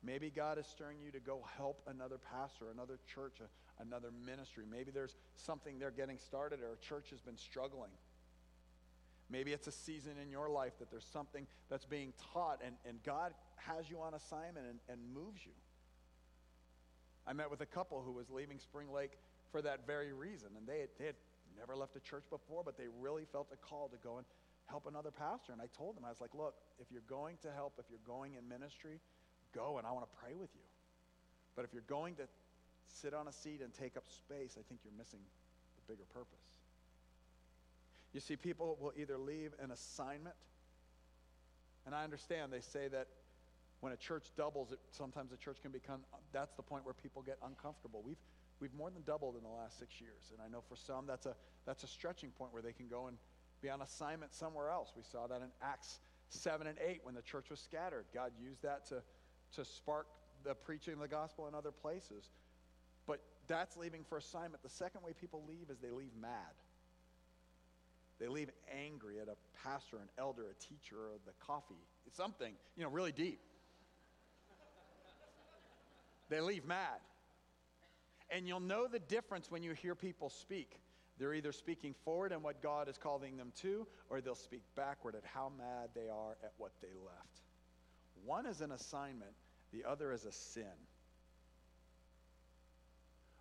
Maybe 0.02 0.30
God 0.30 0.58
is 0.58 0.66
stirring 0.66 0.98
you 1.02 1.10
to 1.12 1.20
go 1.20 1.44
help 1.56 1.80
another 1.88 2.18
pastor, 2.18 2.66
another 2.72 2.98
church, 3.12 3.38
a, 3.40 3.82
another 3.82 4.10
ministry. 4.24 4.64
Maybe 4.70 4.90
there's 4.90 5.16
something 5.36 5.78
they're 5.78 5.90
getting 5.90 6.18
started 6.18 6.60
or 6.60 6.74
a 6.74 6.76
church 6.76 7.10
has 7.10 7.20
been 7.20 7.38
struggling. 7.38 7.90
Maybe 9.30 9.52
it's 9.52 9.66
a 9.66 9.72
season 9.72 10.12
in 10.22 10.30
your 10.30 10.50
life 10.50 10.78
that 10.78 10.90
there's 10.90 11.06
something 11.10 11.46
that's 11.70 11.86
being 11.86 12.12
taught 12.32 12.60
and, 12.64 12.76
and 12.86 13.02
God 13.02 13.32
has 13.56 13.88
you 13.88 14.00
on 14.00 14.12
assignment 14.12 14.66
and, 14.66 14.78
and 14.90 15.00
moves 15.14 15.40
you. 15.44 15.52
I 17.26 17.32
met 17.32 17.50
with 17.50 17.60
a 17.60 17.66
couple 17.66 18.02
who 18.04 18.12
was 18.12 18.30
leaving 18.30 18.58
Spring 18.58 18.92
Lake 18.92 19.12
for 19.50 19.62
that 19.62 19.86
very 19.86 20.12
reason. 20.12 20.48
And 20.56 20.66
they 20.66 20.80
had, 20.80 20.88
they 20.98 21.06
had 21.06 21.16
never 21.58 21.76
left 21.76 21.96
a 21.96 22.00
church 22.00 22.24
before, 22.30 22.62
but 22.64 22.76
they 22.76 22.86
really 23.00 23.24
felt 23.32 23.48
a 23.52 23.56
call 23.56 23.88
to 23.88 23.96
go 24.02 24.18
and 24.18 24.26
help 24.66 24.86
another 24.86 25.10
pastor. 25.10 25.52
And 25.52 25.60
I 25.60 25.66
told 25.76 25.96
them, 25.96 26.04
I 26.04 26.10
was 26.10 26.20
like, 26.20 26.34
look, 26.34 26.54
if 26.80 26.86
you're 26.90 27.06
going 27.08 27.36
to 27.42 27.50
help, 27.52 27.74
if 27.78 27.86
you're 27.88 28.04
going 28.06 28.34
in 28.34 28.48
ministry, 28.48 29.00
go 29.54 29.78
and 29.78 29.86
I 29.86 29.92
want 29.92 30.04
to 30.10 30.16
pray 30.20 30.34
with 30.34 30.50
you. 30.54 30.66
But 31.56 31.64
if 31.64 31.72
you're 31.72 31.88
going 31.88 32.16
to 32.16 32.24
sit 32.88 33.14
on 33.14 33.28
a 33.28 33.32
seat 33.32 33.60
and 33.62 33.72
take 33.72 33.96
up 33.96 34.04
space, 34.06 34.56
I 34.58 34.62
think 34.68 34.80
you're 34.84 34.96
missing 34.98 35.20
the 35.20 35.92
bigger 35.92 36.04
purpose. 36.12 36.60
You 38.12 38.20
see, 38.20 38.36
people 38.36 38.78
will 38.80 38.92
either 38.96 39.18
leave 39.18 39.52
an 39.62 39.70
assignment, 39.70 40.36
and 41.84 41.94
I 41.94 42.04
understand 42.04 42.52
they 42.52 42.60
say 42.60 42.88
that 42.88 43.08
when 43.84 43.92
a 43.92 43.96
church 43.96 44.32
doubles, 44.36 44.72
it, 44.72 44.80
sometimes 44.90 45.30
a 45.32 45.36
church 45.36 45.58
can 45.60 45.70
become, 45.70 46.00
that's 46.32 46.54
the 46.54 46.62
point 46.62 46.84
where 46.84 46.94
people 46.94 47.22
get 47.22 47.38
uncomfortable. 47.44 48.02
We've, 48.04 48.16
We've 48.60 48.74
more 48.74 48.90
than 48.90 49.02
doubled 49.02 49.36
in 49.36 49.42
the 49.42 49.48
last 49.48 49.78
six 49.78 50.00
years. 50.00 50.32
And 50.32 50.40
I 50.40 50.48
know 50.48 50.62
for 50.66 50.76
some 50.76 51.06
that's 51.06 51.26
a, 51.26 51.34
that's 51.66 51.84
a 51.84 51.86
stretching 51.86 52.30
point 52.30 52.52
where 52.52 52.62
they 52.62 52.72
can 52.72 52.88
go 52.88 53.08
and 53.08 53.18
be 53.60 53.68
on 53.68 53.82
assignment 53.82 54.34
somewhere 54.34 54.70
else. 54.70 54.92
We 54.96 55.02
saw 55.02 55.26
that 55.26 55.42
in 55.42 55.48
Acts 55.62 55.98
7 56.30 56.66
and 56.66 56.78
8 56.78 57.00
when 57.02 57.14
the 57.14 57.22
church 57.22 57.50
was 57.50 57.60
scattered. 57.60 58.04
God 58.14 58.32
used 58.40 58.62
that 58.62 58.86
to, 58.86 59.02
to 59.56 59.64
spark 59.64 60.06
the 60.44 60.54
preaching 60.54 60.94
of 60.94 61.00
the 61.00 61.08
gospel 61.08 61.48
in 61.48 61.54
other 61.54 61.72
places. 61.72 62.30
But 63.06 63.20
that's 63.48 63.76
leaving 63.76 64.04
for 64.04 64.18
assignment. 64.18 64.62
The 64.62 64.70
second 64.70 65.02
way 65.02 65.12
people 65.18 65.44
leave 65.46 65.70
is 65.70 65.78
they 65.78 65.90
leave 65.90 66.12
mad. 66.20 66.54
They 68.20 68.28
leave 68.28 68.50
angry 68.72 69.20
at 69.20 69.28
a 69.28 69.36
pastor, 69.62 69.96
an 69.96 70.08
elder, 70.16 70.44
a 70.44 70.54
teacher, 70.54 70.96
or 70.96 71.18
the 71.26 71.32
coffee. 71.44 71.74
It's 72.06 72.16
something, 72.16 72.54
you 72.76 72.84
know, 72.84 72.88
really 72.90 73.12
deep. 73.12 73.40
They 76.28 76.40
leave 76.40 76.64
mad. 76.64 77.00
And 78.30 78.48
you'll 78.48 78.60
know 78.60 78.86
the 78.86 78.98
difference 78.98 79.50
when 79.50 79.62
you 79.62 79.72
hear 79.72 79.94
people 79.94 80.30
speak. 80.30 80.80
They're 81.18 81.34
either 81.34 81.52
speaking 81.52 81.94
forward 82.04 82.32
in 82.32 82.42
what 82.42 82.62
God 82.62 82.88
is 82.88 82.98
calling 82.98 83.36
them 83.36 83.52
to, 83.62 83.86
or 84.10 84.20
they'll 84.20 84.34
speak 84.34 84.62
backward 84.74 85.14
at 85.14 85.22
how 85.24 85.52
mad 85.56 85.90
they 85.94 86.08
are 86.08 86.36
at 86.42 86.52
what 86.58 86.72
they 86.80 86.88
left. 87.04 87.42
One 88.24 88.46
is 88.46 88.60
an 88.60 88.72
assignment, 88.72 89.32
the 89.72 89.84
other 89.84 90.12
is 90.12 90.24
a 90.24 90.32
sin. 90.32 90.64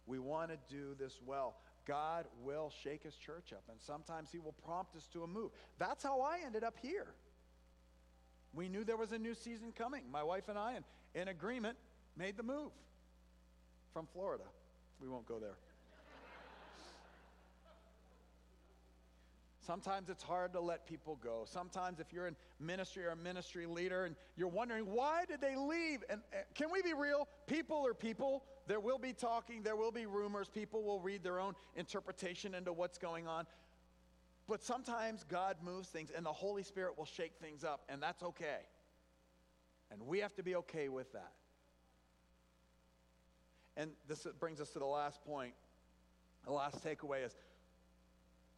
We 0.05 0.19
want 0.19 0.51
to 0.51 0.57
do 0.69 0.95
this 0.99 1.19
well. 1.25 1.55
God 1.85 2.25
will 2.43 2.71
shake 2.83 3.03
his 3.03 3.15
church 3.15 3.53
up, 3.53 3.63
and 3.69 3.79
sometimes 3.81 4.29
he 4.31 4.39
will 4.39 4.55
prompt 4.65 4.95
us 4.95 5.07
to 5.13 5.23
a 5.23 5.27
move. 5.27 5.51
That's 5.79 6.03
how 6.03 6.21
I 6.21 6.39
ended 6.45 6.63
up 6.63 6.75
here. 6.81 7.07
We 8.53 8.69
knew 8.69 8.83
there 8.83 8.97
was 8.97 9.11
a 9.11 9.17
new 9.17 9.33
season 9.33 9.71
coming. 9.71 10.03
My 10.11 10.23
wife 10.23 10.47
and 10.47 10.57
I, 10.57 10.75
in, 10.75 11.21
in 11.21 11.27
agreement, 11.27 11.77
made 12.17 12.37
the 12.37 12.43
move 12.43 12.71
from 13.93 14.07
Florida. 14.13 14.43
We 15.01 15.07
won't 15.07 15.27
go 15.27 15.39
there. 15.39 15.55
Sometimes 19.65 20.09
it's 20.09 20.23
hard 20.23 20.51
to 20.53 20.59
let 20.59 20.85
people 20.85 21.17
go. 21.23 21.43
Sometimes, 21.45 22.01
if 22.01 22.11
you're 22.11 22.27
in 22.27 22.35
ministry 22.59 23.05
or 23.05 23.11
a 23.11 23.15
ministry 23.15 23.65
leader 23.65 24.03
and 24.03 24.15
you're 24.35 24.49
wondering, 24.49 24.85
why 24.85 25.23
did 25.25 25.39
they 25.39 25.55
leave? 25.55 26.03
And 26.09 26.21
uh, 26.33 26.39
can 26.53 26.69
we 26.69 26.81
be 26.81 26.93
real? 26.93 27.29
People 27.47 27.85
are 27.87 27.93
people. 27.93 28.43
There 28.67 28.81
will 28.81 28.97
be 28.97 29.13
talking, 29.13 29.63
there 29.63 29.77
will 29.77 29.91
be 29.91 30.05
rumors. 30.05 30.49
People 30.49 30.83
will 30.83 30.99
read 30.99 31.23
their 31.23 31.39
own 31.39 31.53
interpretation 31.77 32.55
into 32.55 32.73
what's 32.73 32.97
going 32.97 33.25
on. 33.25 33.45
But 34.49 34.61
sometimes 34.61 35.23
God 35.23 35.55
moves 35.63 35.87
things 35.87 36.11
and 36.13 36.25
the 36.25 36.33
Holy 36.33 36.63
Spirit 36.63 36.97
will 36.97 37.05
shake 37.05 37.33
things 37.41 37.63
up, 37.63 37.83
and 37.87 38.03
that's 38.03 38.21
okay. 38.21 38.59
And 39.91 40.01
we 40.05 40.19
have 40.19 40.35
to 40.35 40.43
be 40.43 40.55
okay 40.55 40.89
with 40.89 41.13
that. 41.13 41.31
And 43.75 43.91
this 44.07 44.27
brings 44.39 44.61
us 44.61 44.69
to 44.71 44.79
the 44.79 44.85
last 44.85 45.23
point. 45.25 45.53
The 46.45 46.51
last 46.51 46.83
takeaway 46.83 47.25
is 47.25 47.35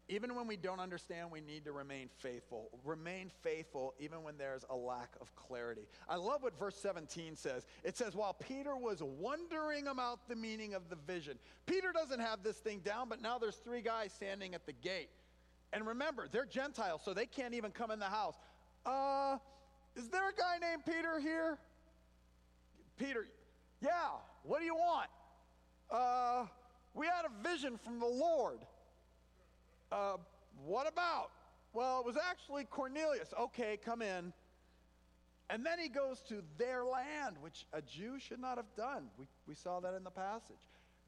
even 0.08 0.36
when 0.36 0.46
we 0.46 0.56
don't 0.56 0.80
understand, 0.80 1.32
we 1.32 1.42
need 1.42 1.66
to 1.66 1.72
remain 1.72 2.10
faithful. 2.20 2.70
Remain 2.84 3.32
faithful 3.42 3.96
even 4.00 4.22
when 4.22 4.38
there's 4.38 4.64
a 4.70 4.76
lack 4.76 5.10
of 5.20 5.36
clarity. 5.36 5.88
I 6.08 6.18
love 6.18 6.44
what 6.44 6.58
verse 6.60 6.76
17 6.76 7.36
says. 7.36 7.66
It 7.84 7.98
says, 7.98 8.16
While 8.16 8.34
Peter 8.34 8.76
was 8.76 9.02
wondering 9.02 9.88
about 9.88 10.28
the 10.30 10.36
meaning 10.36 10.76
of 10.76 10.90
the 10.90 10.96
vision, 10.96 11.40
Peter 11.66 11.92
doesn't 11.92 12.20
have 12.20 12.44
this 12.44 12.58
thing 12.58 12.82
down, 12.86 13.10
but 13.10 13.20
now 13.20 13.40
there's 13.40 13.56
three 13.56 13.82
guys 13.82 14.14
standing 14.14 14.54
at 14.54 14.68
the 14.68 14.74
gate. 14.74 15.10
And 15.74 15.88
remember, 15.88 16.28
they're 16.32 16.46
Gentiles, 16.46 17.02
so 17.04 17.14
they 17.14 17.26
can't 17.26 17.56
even 17.56 17.72
come 17.72 17.90
in 17.90 17.98
the 17.98 18.06
house. 18.06 18.36
Uh, 18.86 19.38
is 19.96 20.10
there 20.10 20.30
a 20.30 20.34
guy 20.34 20.60
named 20.62 20.86
Peter 20.86 21.20
here? 21.20 21.58
Peter, 22.98 23.26
yeah, 23.82 24.12
what 24.46 24.60
do 24.60 24.66
you 24.66 24.76
want? 24.76 25.10
Uh, 25.90 26.46
we 26.94 27.06
had 27.06 27.26
a 27.26 27.50
vision 27.50 27.78
from 27.84 28.00
the 28.00 28.06
Lord. 28.06 28.60
Uh, 29.92 30.18
what 30.66 30.88
about? 30.88 31.32
Well, 31.74 32.00
it 32.00 32.06
was 32.06 32.18
actually 32.18 32.66
Cornelius. 32.66 33.34
Okay, 33.40 33.78
come 33.84 34.02
in. 34.02 34.34
And 35.50 35.66
then 35.66 35.78
he 35.78 35.90
goes 35.90 36.22
to 36.30 36.42
their 36.58 36.84
land, 36.84 37.36
which 37.42 37.66
a 37.74 37.82
Jew 37.82 38.18
should 38.20 38.40
not 38.40 38.58
have 38.58 38.74
done. 38.76 39.10
We, 39.20 39.28
we 39.48 39.54
saw 39.54 39.80
that 39.82 39.94
in 39.94 40.04
the 40.04 40.12
passage. 40.12 40.58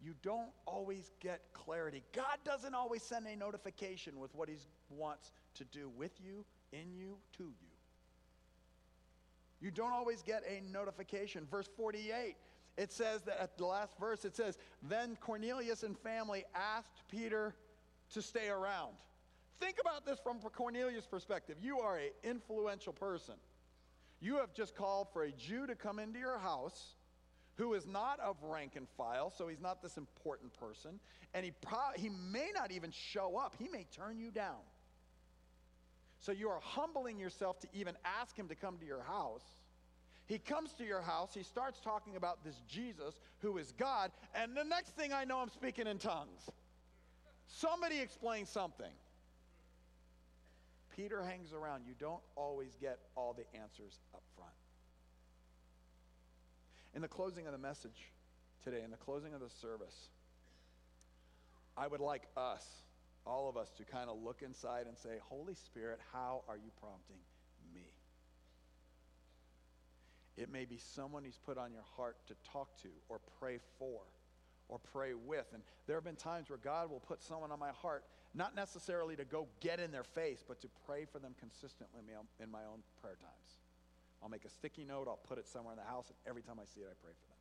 You 0.03 0.13
don't 0.21 0.49
always 0.67 1.11
get 1.19 1.41
clarity. 1.53 2.03
God 2.13 2.37
doesn't 2.45 2.75
always 2.75 3.01
send 3.01 3.25
a 3.25 3.35
notification 3.35 4.19
with 4.19 4.35
what 4.35 4.47
he 4.47 4.55
wants 4.89 5.31
to 5.55 5.63
do 5.65 5.89
with 5.97 6.11
you, 6.23 6.45
in 6.71 6.93
you, 6.93 7.17
to 7.37 7.45
you. 7.45 7.67
You 9.59 9.71
don't 9.71 9.91
always 9.91 10.21
get 10.21 10.43
a 10.47 10.61
notification. 10.71 11.47
Verse 11.49 11.67
48 11.75 12.35
it 12.77 12.91
says 12.91 13.23
that 13.23 13.41
at 13.41 13.57
the 13.57 13.65
last 13.65 13.97
verse, 13.99 14.23
it 14.23 14.35
says, 14.35 14.57
Then 14.83 15.17
Cornelius 15.19 15.83
and 15.83 15.97
family 15.97 16.45
asked 16.55 17.01
Peter 17.09 17.55
to 18.13 18.21
stay 18.21 18.49
around. 18.49 18.93
Think 19.59 19.77
about 19.81 20.05
this 20.05 20.19
from 20.19 20.39
Cornelius' 20.39 21.07
perspective. 21.07 21.57
You 21.59 21.79
are 21.79 21.97
an 21.97 22.11
influential 22.23 22.93
person. 22.93 23.33
You 24.19 24.37
have 24.37 24.53
just 24.53 24.75
called 24.75 25.07
for 25.11 25.23
a 25.23 25.31
Jew 25.31 25.65
to 25.65 25.75
come 25.75 25.99
into 25.99 26.19
your 26.19 26.37
house 26.37 26.95
who 27.55 27.73
is 27.73 27.87
not 27.87 28.19
of 28.19 28.35
rank 28.43 28.73
and 28.75 28.87
file, 28.97 29.31
so 29.35 29.47
he's 29.47 29.59
not 29.59 29.81
this 29.81 29.97
important 29.97 30.53
person, 30.53 30.99
and 31.33 31.43
he, 31.43 31.51
pro- 31.61 31.91
he 31.95 32.09
may 32.09 32.49
not 32.53 32.71
even 32.71 32.91
show 32.91 33.35
up. 33.35 33.55
He 33.57 33.67
may 33.67 33.85
turn 33.91 34.19
you 34.19 34.29
down. 34.29 34.61
So 36.19 36.31
you 36.31 36.49
are 36.49 36.59
humbling 36.61 37.19
yourself 37.19 37.59
to 37.61 37.67
even 37.73 37.95
ask 38.05 38.37
him 38.37 38.47
to 38.49 38.55
come 38.55 38.77
to 38.77 38.85
your 38.85 39.01
house. 39.01 39.45
He 40.27 40.39
comes 40.39 40.73
to 40.73 40.83
your 40.83 41.01
house, 41.01 41.33
he 41.33 41.43
starts 41.43 41.79
talking 41.79 42.17
about 42.17 42.43
this 42.43 42.61
Jesus 42.67 43.19
who 43.39 43.57
is 43.57 43.73
God, 43.77 44.11
and 44.35 44.55
the 44.55 44.63
next 44.63 44.95
thing 44.95 45.13
I 45.13 45.23
know, 45.23 45.39
I'm 45.39 45.49
speaking 45.49 45.87
in 45.87 45.97
tongues. 45.97 46.49
Somebody 47.47 47.99
explain 47.99 48.45
something. 48.45 48.91
Peter 50.97 51.23
hangs 51.23 51.53
around. 51.53 51.83
You 51.87 51.93
don't 51.97 52.21
always 52.35 52.75
get 52.81 52.99
all 53.15 53.33
the 53.33 53.45
answers 53.57 53.99
up 54.13 54.23
front. 54.35 54.51
In 56.93 57.01
the 57.01 57.07
closing 57.07 57.45
of 57.45 57.53
the 57.53 57.59
message 57.59 58.11
today, 58.63 58.81
in 58.83 58.91
the 58.91 58.97
closing 58.97 59.33
of 59.33 59.39
the 59.39 59.49
service, 59.61 60.09
I 61.77 61.87
would 61.87 62.01
like 62.01 62.23
us 62.35 62.65
all 63.25 63.47
of 63.47 63.57
us 63.57 63.69
to 63.77 63.83
kind 63.83 64.09
of 64.09 64.17
look 64.23 64.41
inside 64.41 64.87
and 64.87 64.97
say, 64.97 65.19
Holy 65.29 65.53
Spirit, 65.53 65.99
how 66.11 66.41
are 66.49 66.57
you 66.57 66.71
prompting 66.81 67.17
me? 67.73 67.81
It 70.37 70.51
may 70.51 70.65
be 70.65 70.77
someone 70.77 71.23
He's 71.23 71.39
put 71.43 71.57
on 71.57 71.73
your 71.73 71.85
heart 71.95 72.17
to 72.27 72.35
talk 72.51 72.79
to 72.83 72.89
or 73.09 73.19
pray 73.39 73.59
for 73.79 74.01
or 74.69 74.79
pray 74.79 75.13
with. 75.13 75.45
And 75.53 75.63
there 75.87 75.95
have 75.95 76.03
been 76.03 76.15
times 76.15 76.49
where 76.49 76.59
God 76.59 76.89
will 76.89 76.99
put 76.99 77.23
someone 77.23 77.51
on 77.51 77.59
my 77.59 77.71
heart, 77.71 78.03
not 78.33 78.55
necessarily 78.55 79.15
to 79.15 79.25
go 79.25 79.47
get 79.61 79.79
in 79.79 79.91
their 79.91 80.03
face, 80.03 80.43
but 80.47 80.61
to 80.61 80.67
pray 80.85 81.05
for 81.05 81.19
them 81.19 81.33
consistently 81.39 82.01
in 82.39 82.51
my 82.51 82.61
own 82.71 82.83
prayer 83.01 83.17
times. 83.19 83.57
I'll 84.21 84.29
make 84.29 84.45
a 84.45 84.49
sticky 84.49 84.83
note, 84.83 85.07
I'll 85.07 85.19
put 85.27 85.37
it 85.37 85.47
somewhere 85.47 85.73
in 85.73 85.79
the 85.79 85.89
house, 85.89 86.09
and 86.09 86.17
every 86.27 86.41
time 86.41 86.57
I 86.61 86.65
see 86.65 86.81
it, 86.81 86.87
I 86.89 86.97
pray 87.01 87.13
for 87.13 87.27
them. 87.29 87.37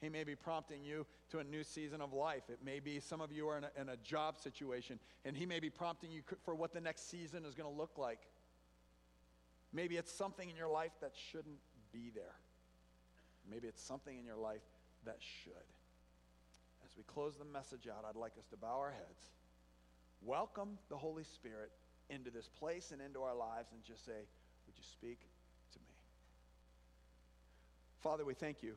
He 0.00 0.08
may 0.08 0.24
be 0.24 0.36
prompting 0.36 0.84
you 0.84 1.06
to 1.30 1.40
a 1.40 1.44
new 1.44 1.64
season 1.64 2.00
of 2.00 2.12
life. 2.12 2.44
It 2.48 2.60
may 2.64 2.78
be 2.78 3.00
some 3.00 3.20
of 3.20 3.32
you 3.32 3.48
are 3.48 3.58
in 3.58 3.64
a, 3.64 3.70
in 3.80 3.88
a 3.88 3.96
job 3.96 4.38
situation, 4.38 4.98
and 5.24 5.36
He 5.36 5.44
may 5.44 5.60
be 5.60 5.70
prompting 5.70 6.10
you 6.10 6.22
for 6.44 6.54
what 6.54 6.72
the 6.72 6.80
next 6.80 7.10
season 7.10 7.44
is 7.44 7.54
going 7.54 7.70
to 7.70 7.76
look 7.76 7.98
like. 7.98 8.20
Maybe 9.72 9.96
it's 9.96 10.12
something 10.12 10.48
in 10.48 10.56
your 10.56 10.68
life 10.68 10.92
that 11.00 11.12
shouldn't 11.30 11.58
be 11.92 12.10
there. 12.14 12.34
Maybe 13.50 13.68
it's 13.68 13.82
something 13.82 14.18
in 14.18 14.24
your 14.24 14.36
life 14.36 14.62
that 15.04 15.18
should. 15.20 15.52
As 16.84 16.96
we 16.96 17.02
close 17.04 17.36
the 17.36 17.44
message 17.44 17.86
out, 17.88 18.04
I'd 18.08 18.18
like 18.18 18.32
us 18.38 18.46
to 18.50 18.56
bow 18.56 18.78
our 18.78 18.90
heads, 18.90 19.22
welcome 20.22 20.78
the 20.88 20.96
Holy 20.96 21.24
Spirit 21.24 21.70
into 22.10 22.30
this 22.30 22.48
place 22.48 22.90
and 22.92 23.02
into 23.02 23.20
our 23.20 23.34
lives, 23.34 23.72
and 23.72 23.82
just 23.84 24.04
say, 24.04 24.26
Would 24.66 24.76
you 24.76 24.84
speak 24.84 25.20
to 25.72 25.78
me? 25.78 25.94
Father, 28.02 28.24
we 28.24 28.34
thank 28.34 28.62
you 28.62 28.74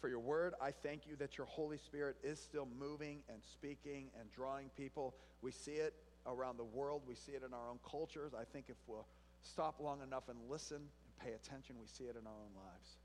for 0.00 0.08
your 0.08 0.18
word. 0.18 0.54
I 0.60 0.72
thank 0.72 1.06
you 1.06 1.16
that 1.16 1.38
your 1.38 1.46
Holy 1.46 1.78
Spirit 1.78 2.16
is 2.22 2.38
still 2.40 2.68
moving 2.78 3.22
and 3.28 3.38
speaking 3.42 4.10
and 4.18 4.30
drawing 4.32 4.68
people. 4.76 5.14
We 5.40 5.52
see 5.52 5.72
it 5.76 5.94
around 6.26 6.58
the 6.58 6.64
world, 6.64 7.02
we 7.06 7.14
see 7.14 7.32
it 7.32 7.42
in 7.46 7.54
our 7.54 7.68
own 7.70 7.78
cultures. 7.88 8.32
I 8.38 8.44
think 8.44 8.66
if 8.68 8.76
we'll 8.86 9.06
stop 9.42 9.80
long 9.80 10.02
enough 10.02 10.28
and 10.28 10.38
listen 10.48 10.76
and 10.78 11.16
pay 11.20 11.34
attention, 11.34 11.76
we 11.80 11.86
see 11.86 12.04
it 12.04 12.16
in 12.18 12.26
our 12.26 12.32
own 12.32 12.54
lives. 12.56 12.96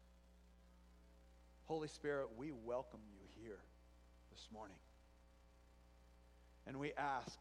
Holy 1.65 1.87
Spirit, 1.87 2.29
we 2.37 2.51
welcome 2.51 3.01
you 3.11 3.19
here 3.43 3.59
this 4.31 4.47
morning. 4.53 4.77
And 6.65 6.79
we 6.79 6.93
ask 6.97 7.37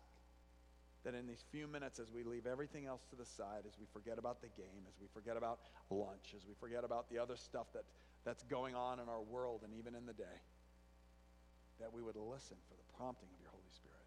that 1.05 1.15
in 1.15 1.27
these 1.27 1.45
few 1.53 1.69
minutes, 1.69 1.99
as 1.99 2.11
we 2.11 2.25
leave 2.25 2.47
everything 2.47 2.87
else 2.87 3.03
to 3.11 3.17
the 3.17 3.25
side, 3.25 3.63
as 3.67 3.79
we 3.79 3.87
forget 3.93 4.19
about 4.19 4.41
the 4.41 4.49
game, 4.57 4.83
as 4.89 4.95
we 5.01 5.07
forget 5.15 5.37
about 5.37 5.61
lunch, 5.91 6.35
as 6.35 6.43
we 6.47 6.55
forget 6.59 6.83
about 6.83 7.09
the 7.11 7.19
other 7.19 7.37
stuff 7.37 7.67
that, 7.75 7.85
that's 8.25 8.43
going 8.45 8.75
on 8.75 8.99
in 8.99 9.09
our 9.09 9.23
world 9.23 9.63
and 9.63 9.73
even 9.79 9.95
in 9.95 10.07
the 10.07 10.13
day, 10.15 10.39
that 11.79 11.93
we 11.93 12.03
would 12.03 12.17
listen 12.17 12.57
for 12.67 12.75
the 12.75 12.87
prompting 12.97 13.29
of 13.31 13.39
your 13.39 13.51
Holy 13.51 13.71
Spirit, 13.71 14.07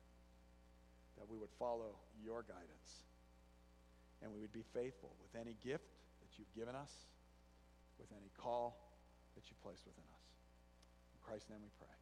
that 1.18 1.30
we 1.30 1.38
would 1.38 1.52
follow 1.60 1.96
your 2.24 2.44
guidance 2.44 3.09
and 4.22 4.32
we 4.32 4.40
would 4.40 4.54
be 4.54 4.66
faithful 4.74 5.16
with 5.22 5.40
any 5.40 5.56
gift 5.64 5.88
that 6.22 6.38
you've 6.38 6.52
given 6.56 6.76
us, 6.76 6.92
with 7.98 8.12
any 8.12 8.32
call 8.38 8.80
that 9.36 9.50
you 9.50 9.56
place 9.64 9.84
within 9.86 10.08
us. 10.16 10.26
In 11.16 11.20
Christ's 11.24 11.50
name 11.50 11.60
we 11.64 11.72
pray. 11.80 11.96